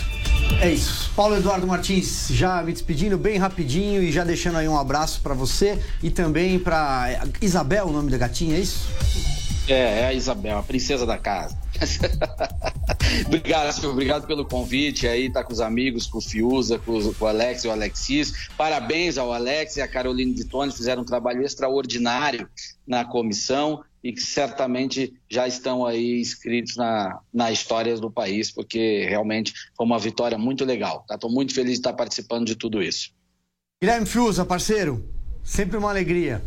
[0.59, 1.11] É isso.
[1.15, 5.33] Paulo Eduardo Martins, já me despedindo bem rapidinho e já deixando aí um abraço para
[5.33, 8.89] você e também para Isabel, o nome da gatinha, é isso?
[9.67, 11.55] É, é a Isabel, a princesa da casa.
[13.25, 17.25] obrigado, Silvio, obrigado pelo convite aí, tá com os amigos, com o Fiuza, com, o
[17.25, 18.49] Alex e o Alexis.
[18.57, 22.49] Parabéns ao Alex e à Caroline de Tone, fizeram um trabalho extraordinário
[22.87, 29.05] na comissão e que certamente já estão aí inscritos na, na história do país, porque
[29.07, 31.05] realmente foi uma vitória muito legal.
[31.09, 33.11] Estou muito feliz de estar participando de tudo isso.
[33.81, 35.03] Guilherme Fiuza, parceiro,
[35.43, 36.43] sempre uma alegria.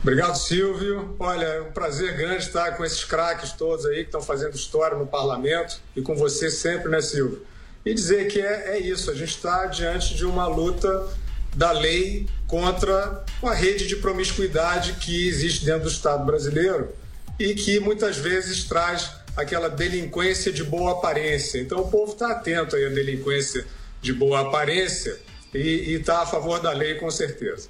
[0.00, 1.16] Obrigado, Silvio.
[1.18, 4.96] Olha, é um prazer grande estar com esses craques todos aí que estão fazendo história
[4.96, 7.44] no parlamento e com você sempre, né, Silvio?
[7.84, 11.08] E dizer que é, é isso, a gente está diante de uma luta
[11.54, 16.94] da lei contra uma rede de promiscuidade que existe dentro do Estado brasileiro
[17.38, 21.60] e que muitas vezes traz aquela delinquência de boa aparência.
[21.60, 23.66] Então o povo está atento aí à delinquência
[24.00, 25.16] de boa aparência
[25.52, 27.68] e está a favor da lei com certeza.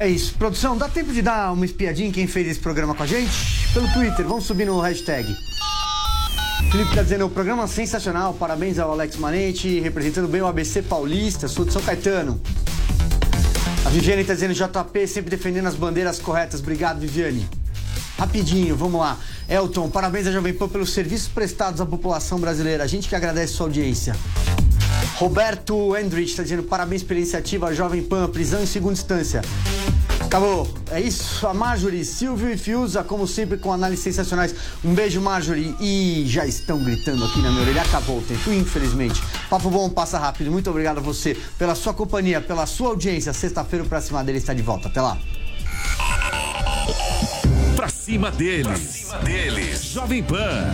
[0.00, 0.32] É isso.
[0.36, 3.30] Produção, dá tempo de dar uma espiadinha em quem fez esse programa com a gente?
[3.74, 5.36] Pelo Twitter, vamos subir no hashtag.
[6.72, 11.48] Felipe tá dizendo, o programa sensacional, parabéns ao Alex Manente, representando bem o ABC Paulista,
[11.48, 12.40] sou de São Caetano.
[13.84, 17.46] A Viviane tá dizendo, JP sempre defendendo as bandeiras corretas, obrigado Viviane.
[18.18, 19.18] Rapidinho, vamos lá.
[19.50, 23.52] Elton, parabéns à Jovem Pan pelos serviços prestados à população brasileira, a gente que agradece
[23.52, 24.16] sua audiência.
[25.20, 29.42] Roberto Endrich está dizendo parabéns pela iniciativa Jovem Pan, prisão em segunda instância.
[30.18, 30.66] Acabou.
[30.90, 31.46] É isso.
[31.46, 34.54] A Marjorie, Silvio e Fiuza, como sempre, com análises sensacionais.
[34.82, 35.76] Um beijo, Marjorie.
[35.78, 37.82] E já estão gritando aqui na minha orelha.
[37.82, 39.22] Acabou o tempo, infelizmente.
[39.50, 40.50] Papo bom, passa rápido.
[40.50, 43.30] Muito obrigado a você pela sua companhia, pela sua audiência.
[43.34, 44.88] Sexta-feira, o Pra Cima dele está de volta.
[44.88, 45.18] Até lá.
[47.76, 48.66] Pra cima deles.
[48.66, 49.82] Pra cima deles.
[49.84, 50.70] Jovem Pan.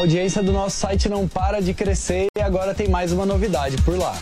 [0.00, 3.98] Audiência do nosso site não para de crescer e agora tem mais uma novidade por
[3.98, 4.16] lá.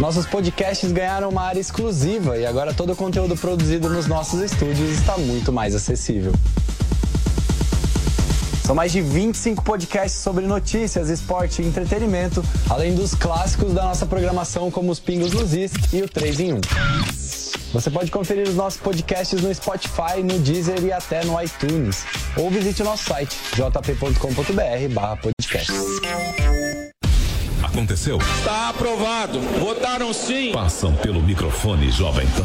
[0.00, 4.90] Nossos podcasts ganharam uma área exclusiva e agora todo o conteúdo produzido nos nossos estúdios
[4.90, 6.32] está muito mais acessível.
[8.68, 14.04] São mais de 25 podcasts sobre notícias, esporte e entretenimento, além dos clássicos da nossa
[14.04, 16.60] programação como os Pingos nos Is e o 3 em 1.
[17.72, 22.04] Você pode conferir os nossos podcasts no Spotify, no Deezer e até no iTunes.
[22.36, 25.72] Ou visite o nosso site jp.com.br barra podcast.
[27.62, 28.18] Aconteceu?
[28.18, 29.40] Está aprovado.
[29.60, 30.52] Votaram sim.
[30.52, 32.44] Passam pelo microfone Jovem Pan.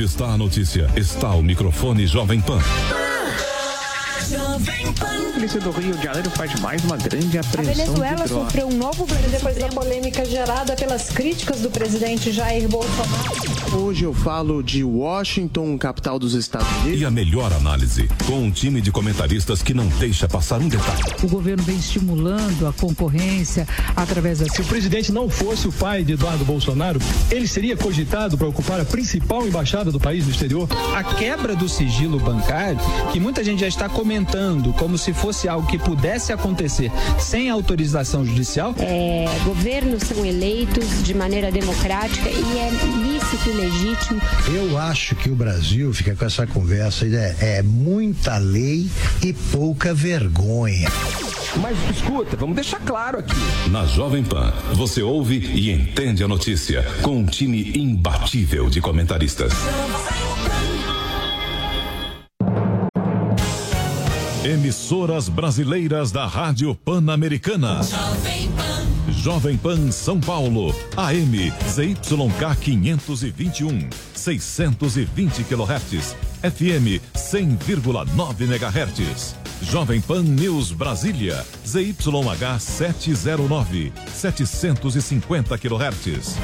[0.00, 0.90] Onde está a notícia?
[0.96, 2.58] Está o microfone Jovem Pan.
[4.32, 8.30] A polícia do Rio de Janeiro faz mais uma grande A apreensão Venezuela de drogas.
[8.30, 13.50] sofreu um novo depois da polêmica gerada pelas críticas do presidente Jair Bolsonaro.
[13.72, 17.00] Hoje eu falo de Washington, capital dos Estados Unidos.
[17.00, 21.02] E a melhor análise, com um time de comentaristas que não deixa passar um detalhe.
[21.24, 23.66] O governo vem estimulando a concorrência
[23.96, 24.48] através da.
[24.48, 27.00] Se o presidente não fosse o pai de Eduardo Bolsonaro,
[27.30, 30.68] ele seria cogitado para ocupar a principal embaixada do país no exterior?
[30.94, 32.78] A quebra do sigilo bancário,
[33.12, 34.19] que muita gente já está comentando
[34.74, 38.74] como se fosse algo que pudesse acontecer sem autorização judicial.
[38.78, 42.70] É, governos são eleitos de maneira democrática e é
[43.02, 44.20] lícito ilegítimo.
[44.48, 48.88] Eu acho que o Brasil fica com essa conversa, é, é muita lei
[49.22, 50.88] e pouca vergonha.
[51.56, 53.34] Mas escuta, vamos deixar claro aqui.
[53.70, 59.52] Na Jovem Pan, você ouve e entende a notícia com um time imbatível de comentaristas.
[64.50, 67.82] Emissoras brasileiras da Rádio Pan-Americana.
[69.08, 79.39] Jovem Pan São Paulo, AM ZYK 521, 620 kHz, FM 100,9 MHz.
[79.62, 86.36] Jovem Pan News Brasília, ZYH 709, 750 kHz.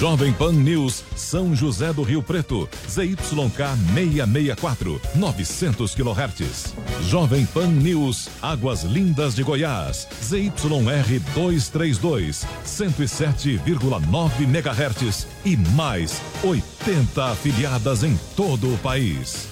[0.00, 6.74] Jovem Pan News São José do Rio Preto, ZYK 664, 900 kHz.
[7.08, 18.02] Jovem Pan News Águas Lindas de Goiás, ZYR 232, 107,9 MHz e mais 80 afiliadas
[18.02, 19.51] em todo o país.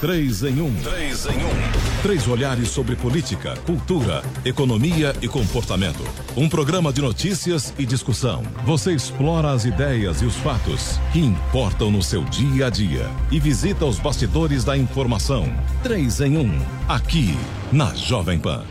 [0.00, 0.74] Três em um.
[0.76, 2.02] Três em um.
[2.02, 6.02] Três olhares sobre política, cultura, economia e comportamento.
[6.34, 8.42] Um programa de notícias e discussão.
[8.64, 13.38] Você explora as ideias e os fatos que importam no seu dia a dia e
[13.38, 15.52] visita os bastidores da informação.
[15.82, 16.50] Três em um.
[16.88, 17.36] Aqui
[17.70, 18.64] na Jovem Pan.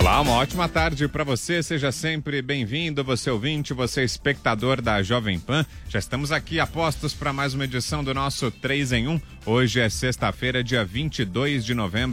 [0.00, 1.62] Olá, uma ótima tarde para você.
[1.62, 5.62] Seja sempre bem-vindo, você ouvinte, você espectador da Jovem Pan.
[5.90, 9.20] Já estamos aqui a postos para mais uma edição do nosso 3 em 1.
[9.44, 12.08] Hoje é sexta-feira, dia 22 de novembro.